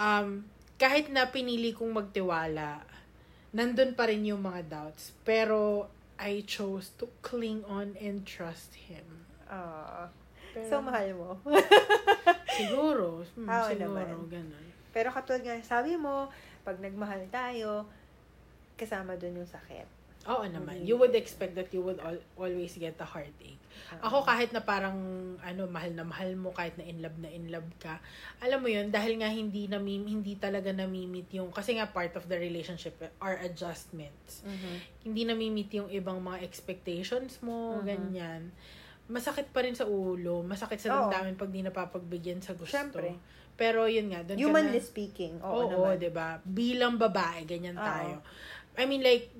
um, 0.00 0.46
kahit 0.76 1.08
na 1.08 1.28
pinili 1.28 1.72
kong 1.72 1.92
magtiwala, 1.92 2.84
nandun 3.52 3.96
pa 3.96 4.08
rin 4.08 4.24
yung 4.24 4.44
mga 4.44 4.68
doubts. 4.68 5.16
Pero, 5.24 5.88
I 6.16 6.44
chose 6.44 6.96
to 6.96 7.08
cling 7.20 7.60
on 7.68 7.92
and 8.00 8.24
trust 8.24 8.72
him. 8.88 9.04
Ah. 9.48 10.08
Pero, 10.52 10.68
So, 10.68 10.80
mahal 10.80 11.12
mo. 11.12 11.36
siguro. 12.60 13.24
Hmm, 13.36 13.48
Oo 13.48 13.68
siguro, 13.68 13.92
naman. 13.92 14.08
ganun. 14.28 14.64
Pero 14.92 15.12
katulad 15.12 15.44
nga, 15.44 15.56
sabi 15.60 15.96
mo, 15.96 16.32
pag 16.64 16.80
nagmahal 16.80 17.28
tayo, 17.28 17.84
kasama 18.76 19.16
dun 19.16 19.36
yung 19.36 19.48
sakit. 19.48 19.84
Oo 20.26 20.42
naman. 20.44 20.82
Hindi. 20.82 20.90
You 20.90 20.98
would 20.98 21.14
expect 21.14 21.54
that 21.54 21.70
you 21.70 21.80
would 21.80 22.02
al- 22.02 22.22
always 22.34 22.74
get 22.74 22.98
a 22.98 23.06
heartache. 23.06 23.58
Ako 24.02 24.26
kahit 24.26 24.50
na 24.50 24.58
parang 24.58 24.96
ano 25.38 25.62
mahal 25.70 25.92
na 25.94 26.02
mahal 26.02 26.34
mo 26.34 26.50
kahit 26.50 26.74
na 26.74 26.82
in 26.82 26.98
love 26.98 27.14
na 27.22 27.30
in 27.30 27.46
love 27.52 27.68
ka. 27.78 28.02
Alam 28.42 28.66
mo 28.66 28.68
'yun 28.68 28.90
dahil 28.90 29.20
nga 29.20 29.30
hindi 29.30 29.70
na 29.70 29.78
hindi 29.78 30.34
talaga 30.34 30.74
namimit 30.74 31.30
yung 31.30 31.54
kasi 31.54 31.78
nga 31.78 31.86
part 31.86 32.16
of 32.18 32.26
the 32.26 32.34
relationship 32.34 32.98
are 33.22 33.38
adjustments. 33.46 34.42
Mhm. 34.42 34.72
Hindi 35.06 35.22
namimit 35.22 35.70
yung 35.70 35.86
ibang 35.92 36.18
mga 36.18 36.42
expectations 36.42 37.38
mo, 37.38 37.78
Mhm. 37.78 37.84
ganyan. 37.86 38.42
Masakit 39.06 39.54
pa 39.54 39.62
rin 39.62 39.78
sa 39.78 39.86
ulo, 39.86 40.42
masakit 40.42 40.82
sa 40.82 40.90
Oo. 40.90 41.06
damdamin 41.06 41.38
pag 41.38 41.52
di 41.54 41.62
napapagbigyan 41.62 42.42
sa 42.42 42.58
gusto. 42.58 42.74
Syempre. 42.74 43.14
Pero 43.54 43.86
yun 43.86 44.10
nga, 44.12 44.20
doon 44.26 44.36
ka 44.36 44.42
Humanly 44.42 44.80
na, 44.80 44.84
speaking, 44.84 45.34
oo, 45.40 45.48
Oo, 45.62 45.70
naman. 45.70 45.96
'di 45.96 46.10
ba? 46.10 46.42
Bilang 46.42 46.98
babae, 46.98 47.46
ganyan 47.46 47.78
Oo. 47.78 47.86
tayo. 47.86 48.16
I 48.76 48.84
mean 48.84 49.00
like 49.00 49.30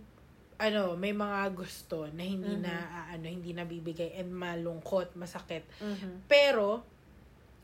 ano, 0.57 0.97
may 0.97 1.12
mga 1.12 1.53
gusto 1.53 2.09
na 2.09 2.23
hindi 2.23 2.49
Mhm. 2.49 2.62
na 2.64 2.75
ah, 2.87 3.07
ano, 3.12 3.29
hindi 3.29 3.53
nabibigay 3.53 4.16
and 4.16 4.33
malungkot, 4.33 5.12
masakit. 5.14 5.69
Mhm. 5.79 6.25
Pero 6.25 6.81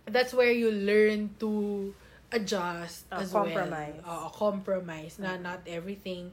that's 0.04 0.32
where 0.32 0.52
you 0.52 0.68
learn 0.68 1.32
to 1.38 1.50
adjust 2.28 3.08
Ah, 3.08 3.20
as 3.20 3.32
compromise. 3.32 3.96
well. 4.00 4.08
Oo, 4.08 4.26
compromise 4.30 5.16
na 5.16 5.36
not 5.36 5.64
everything 5.64 6.32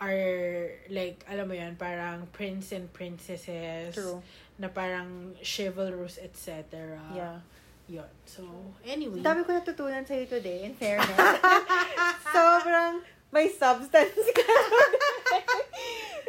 are 0.00 0.72
like 0.88 1.20
alam 1.28 1.44
mo 1.44 1.52
yan 1.52 1.76
parang 1.76 2.24
prince 2.32 2.72
and 2.72 2.88
princesses 2.88 3.92
True. 3.92 4.24
na 4.56 4.68
parang 4.68 5.36
chivalrous 5.40 6.16
etc. 6.16 6.96
Yeah. 7.12 7.44
Yun. 7.90 8.06
So, 8.24 8.46
anyway. 8.80 9.18
Dami 9.18 9.42
ko 9.42 9.50
natutunan 9.50 10.06
sa'yo 10.06 10.24
today, 10.24 10.62
in 10.62 10.72
fairness. 10.72 11.10
Sobrang 12.30 13.02
may 13.28 13.50
substance 13.50 14.30
ka. 14.30 14.46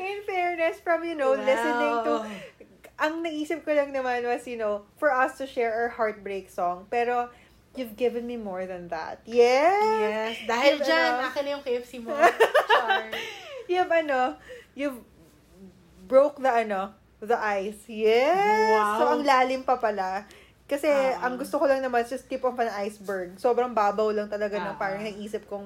in 0.02 0.20
fairness, 0.26 0.82
from, 0.82 1.04
you 1.04 1.14
know, 1.16 1.34
Wow. 1.34 1.46
listening 1.46 1.96
to... 2.04 2.14
Ang 3.02 3.26
naisip 3.26 3.66
ko 3.66 3.74
lang 3.74 3.90
naman 3.90 4.22
was, 4.22 4.46
you 4.46 4.58
know, 4.58 4.86
for 5.02 5.10
us 5.10 5.38
to 5.42 5.50
share 5.50 5.74
our 5.74 5.90
heartbreak 5.90 6.54
song. 6.54 6.86
Pero, 6.94 7.34
you've 7.74 7.98
given 7.98 8.30
me 8.30 8.38
more 8.38 8.70
than 8.70 8.90
that. 8.94 9.26
Yes! 9.26 9.74
Yes. 9.98 10.34
Dahil 10.46 10.74
You've, 10.78 10.86
dyan, 10.86 11.10
ano, 11.18 11.26
akin 11.26 11.42
na 11.42 11.50
yung 11.58 11.64
KFC 11.66 11.94
mo. 11.98 12.14
Char. 12.70 13.10
You've, 13.66 13.90
ano, 13.90 14.38
you've 14.78 15.02
broke 16.06 16.38
the, 16.38 16.52
ano, 16.52 16.94
the 17.18 17.38
ice. 17.42 17.82
Yes! 17.90 18.70
Wow. 18.70 18.98
So, 18.98 19.04
ang 19.18 19.24
lalim 19.26 19.66
pa 19.66 19.82
pala. 19.82 20.30
Kasi, 20.70 20.88
Ah. 20.88 21.26
ang 21.26 21.42
gusto 21.42 21.58
ko 21.58 21.66
lang 21.66 21.82
naman, 21.82 22.06
just 22.06 22.30
tip 22.30 22.46
of 22.46 22.54
an 22.62 22.70
iceberg. 22.78 23.34
Sobrang 23.42 23.74
babaw 23.74 24.14
lang 24.14 24.30
talaga 24.30 24.62
ng 24.62 24.76
Ah. 24.76 24.80
parang 24.80 25.02
naisip 25.02 25.50
kong 25.50 25.66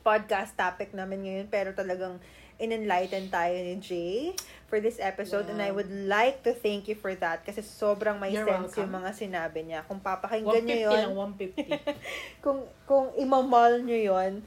podcast 0.00 0.56
topic 0.56 0.96
namin 0.96 1.22
ngayon. 1.22 1.46
Pero 1.46 1.76
talagang 1.76 2.16
in-enlighten 2.58 3.30
tayo 3.30 3.54
ni 3.54 3.78
Jay 3.78 4.34
for 4.66 4.82
this 4.82 4.98
episode. 4.98 5.46
And 5.46 5.62
I 5.62 5.70
Wow. 5.70 5.80
would 5.80 5.92
like 6.10 6.42
to 6.42 6.52
thank 6.52 6.86
you 6.86 6.98
for 6.98 7.14
that. 7.16 7.42
Kasi 7.42 7.62
sobrang 7.62 8.18
may 8.18 8.34
You're 8.34 8.44
sense 8.44 8.74
yung 8.74 8.90
welcome. 8.90 9.06
mga 9.06 9.10
sinabi 9.14 9.60
niya. 9.64 9.80
Kung 9.86 10.02
papakinggan 10.02 10.66
150 10.66 10.68
nyo 10.68 10.76
yun, 10.76 10.92
lang, 10.92 11.14
150. 11.14 11.78
kung 12.44 12.58
kung 12.84 13.14
imamal 13.14 13.78
nyo 13.80 13.94
yon 13.94 14.42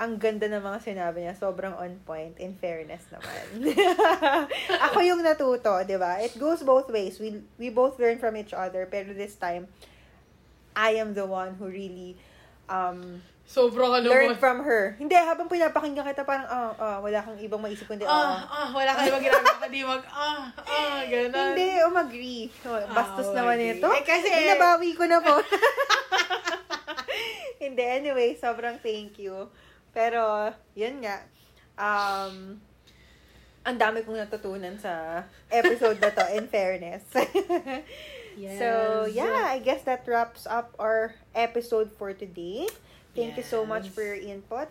ang 0.00 0.16
ganda 0.16 0.48
ng 0.48 0.64
mga 0.64 0.80
sinabi 0.80 1.20
niya. 1.20 1.36
Sobrang 1.36 1.76
on 1.76 2.00
point, 2.08 2.32
in 2.40 2.56
fairness 2.56 3.04
naman. 3.12 3.68
Ako 4.88 5.04
yung 5.04 5.20
natuto, 5.20 5.84
di 5.84 6.00
ba? 6.00 6.16
It 6.24 6.40
goes 6.40 6.64
both 6.64 6.88
ways. 6.88 7.20
We, 7.20 7.44
we 7.60 7.68
both 7.68 8.00
learn 8.00 8.16
from 8.16 8.32
each 8.40 8.56
other. 8.56 8.88
Pero 8.88 9.12
this 9.12 9.36
time, 9.36 9.68
I 10.72 10.96
am 10.96 11.12
the 11.12 11.28
one 11.28 11.60
who 11.60 11.68
really 11.68 12.16
um, 12.72 13.20
Sobrang 13.50 13.90
ano 13.90 14.06
learned 14.06 14.38
mo. 14.38 14.38
from 14.38 14.62
her. 14.62 14.94
Hindi, 14.94 15.10
habang 15.12 15.50
pinapakinggan 15.50 16.06
kita, 16.06 16.22
parang, 16.22 16.46
ah, 16.46 16.70
ah, 16.72 16.98
wala 16.98 17.18
kang 17.18 17.34
ibang 17.36 17.58
maisip 17.58 17.82
kundi, 17.84 18.06
Ah, 18.06 18.14
ah. 18.38 18.38
ah, 18.46 18.68
wala 18.70 18.94
ka 18.94 19.02
ibang 19.04 19.18
ginagawa 19.20 19.58
kundi 19.58 19.82
mag, 19.82 20.02
ah, 20.06 20.46
ah, 20.54 21.02
ganun. 21.02 21.34
Hindi, 21.50 21.68
umagri. 21.82 22.38
Oh, 22.62 22.78
bastos 22.88 23.28
Ah, 23.28 23.42
naman 23.42 23.58
umagri. 23.58 23.74
ito. 23.76 23.88
Eh, 23.90 24.02
kasi- 24.06 24.30
Binabawi 24.30 24.90
ko 24.94 25.02
na 25.04 25.18
po. 25.18 25.34
Hindi, 27.60 27.82
anyway, 27.82 28.32
sobrang 28.34 28.78
thank 28.78 29.18
you. 29.18 29.50
Pero, 29.90 30.48
yun 30.72 31.02
nga. 31.02 31.26
Um, 31.74 32.56
ang 33.60 33.76
dami 33.76 34.00
kong 34.00 34.16
natutunan 34.16 34.78
sa 34.78 35.26
episode 35.50 35.98
na 35.98 36.08
to, 36.08 36.24
in 36.32 36.46
fairness. 36.46 37.02
Yes. 38.30 38.56
So, 38.56 38.68
yeah, 39.04 39.50
I 39.50 39.58
guess 39.58 39.82
that 39.84 40.06
wraps 40.06 40.46
up 40.46 40.72
our 40.78 41.12
episode 41.34 41.90
for 41.92 42.14
today. 42.14 42.70
Thank 43.14 43.36
you 43.36 43.42
so 43.42 43.66
much 43.66 43.90
Yes. 43.90 43.94
for 43.94 44.02
your 44.02 44.20
input, 44.20 44.68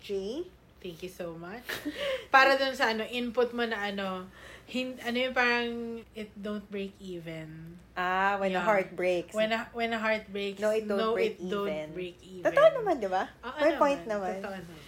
Jay. 0.00 0.46
Thank 0.82 1.02
you 1.02 1.10
so 1.10 1.34
much. 1.38 1.62
Para 2.34 2.58
dun 2.58 2.74
sa 2.74 2.90
ano, 2.90 3.06
input 3.06 3.54
mo 3.54 3.62
na 3.62 3.86
ano, 3.86 4.26
hin, 4.66 4.98
ano 5.02 5.14
yung 5.14 5.34
parang 5.34 5.70
it 6.14 6.30
don't 6.34 6.66
break 6.70 6.90
even. 6.98 7.78
Ah, 7.94 8.34
when 8.42 8.50
Yeah. 8.50 8.64
heart 8.66 8.94
breaks. 8.98 9.30
When 9.30 9.52
a, 9.54 9.68
when 9.74 9.94
a 9.94 10.00
heart 10.00 10.26
breaks, 10.32 10.58
No, 10.58 10.74
it 10.74 10.88
don't 10.88 11.14
break 11.14 11.38
it 11.38 11.46
don't 11.46 11.70
even. 11.70 11.86
break 11.94 12.16
even. 12.22 12.42
Totoo 12.50 12.68
naman, 12.82 12.94
di 12.98 13.06
ba? 13.06 13.30
Oo 13.46 13.58
May 13.62 13.72
point 13.78 14.02
naman. 14.10 14.42
Totoo 14.42 14.58
naman. 14.58 14.78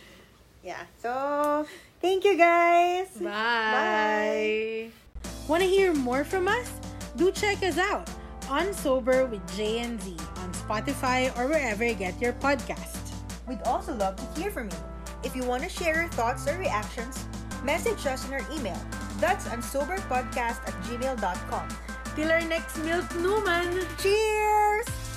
Yeah. 0.65 0.83
So, 0.99 1.11
thank 2.01 2.25
you 2.25 2.35
guys. 2.35 3.13
Bye. 3.21 4.89
Want 5.47 5.61
to 5.63 5.69
hear 5.69 5.93
more 5.93 6.25
from 6.25 6.49
us? 6.49 6.67
Do 7.15 7.31
check 7.31 7.63
us 7.63 7.77
out 7.79 8.09
on 8.49 8.73
Sober 8.73 9.27
with 9.27 9.43
J 9.57 9.81
and 9.81 10.01
Z 10.01 10.17
on 10.37 10.53
Spotify 10.53 11.37
or 11.39 11.49
wherever 11.49 11.85
you 11.85 11.95
get 11.95 12.21
your 12.21 12.33
podcast. 12.35 13.13
We'd 13.49 13.63
also 13.63 13.95
love 13.95 14.17
to 14.17 14.41
hear 14.41 14.51
from 14.51 14.71
you. 14.71 14.77
If 15.23 15.35
you 15.35 15.45
want 15.45 15.63
to 15.63 15.69
share 15.69 16.03
your 16.03 16.09
thoughts 16.09 16.47
or 16.49 16.59
reactions, 16.59 17.25
message 17.63 18.07
us 18.07 18.27
on 18.27 18.35
our 18.35 18.47
email. 18.53 18.79
That's 19.19 19.49
unsoberpodcast 19.49 20.67
at 20.67 20.75
gmail.com. 20.85 21.69
Till 22.17 22.31
our 22.31 22.41
next 22.43 22.79
Milk 22.79 23.13
Newman! 23.17 23.87
Cheers! 23.99 25.14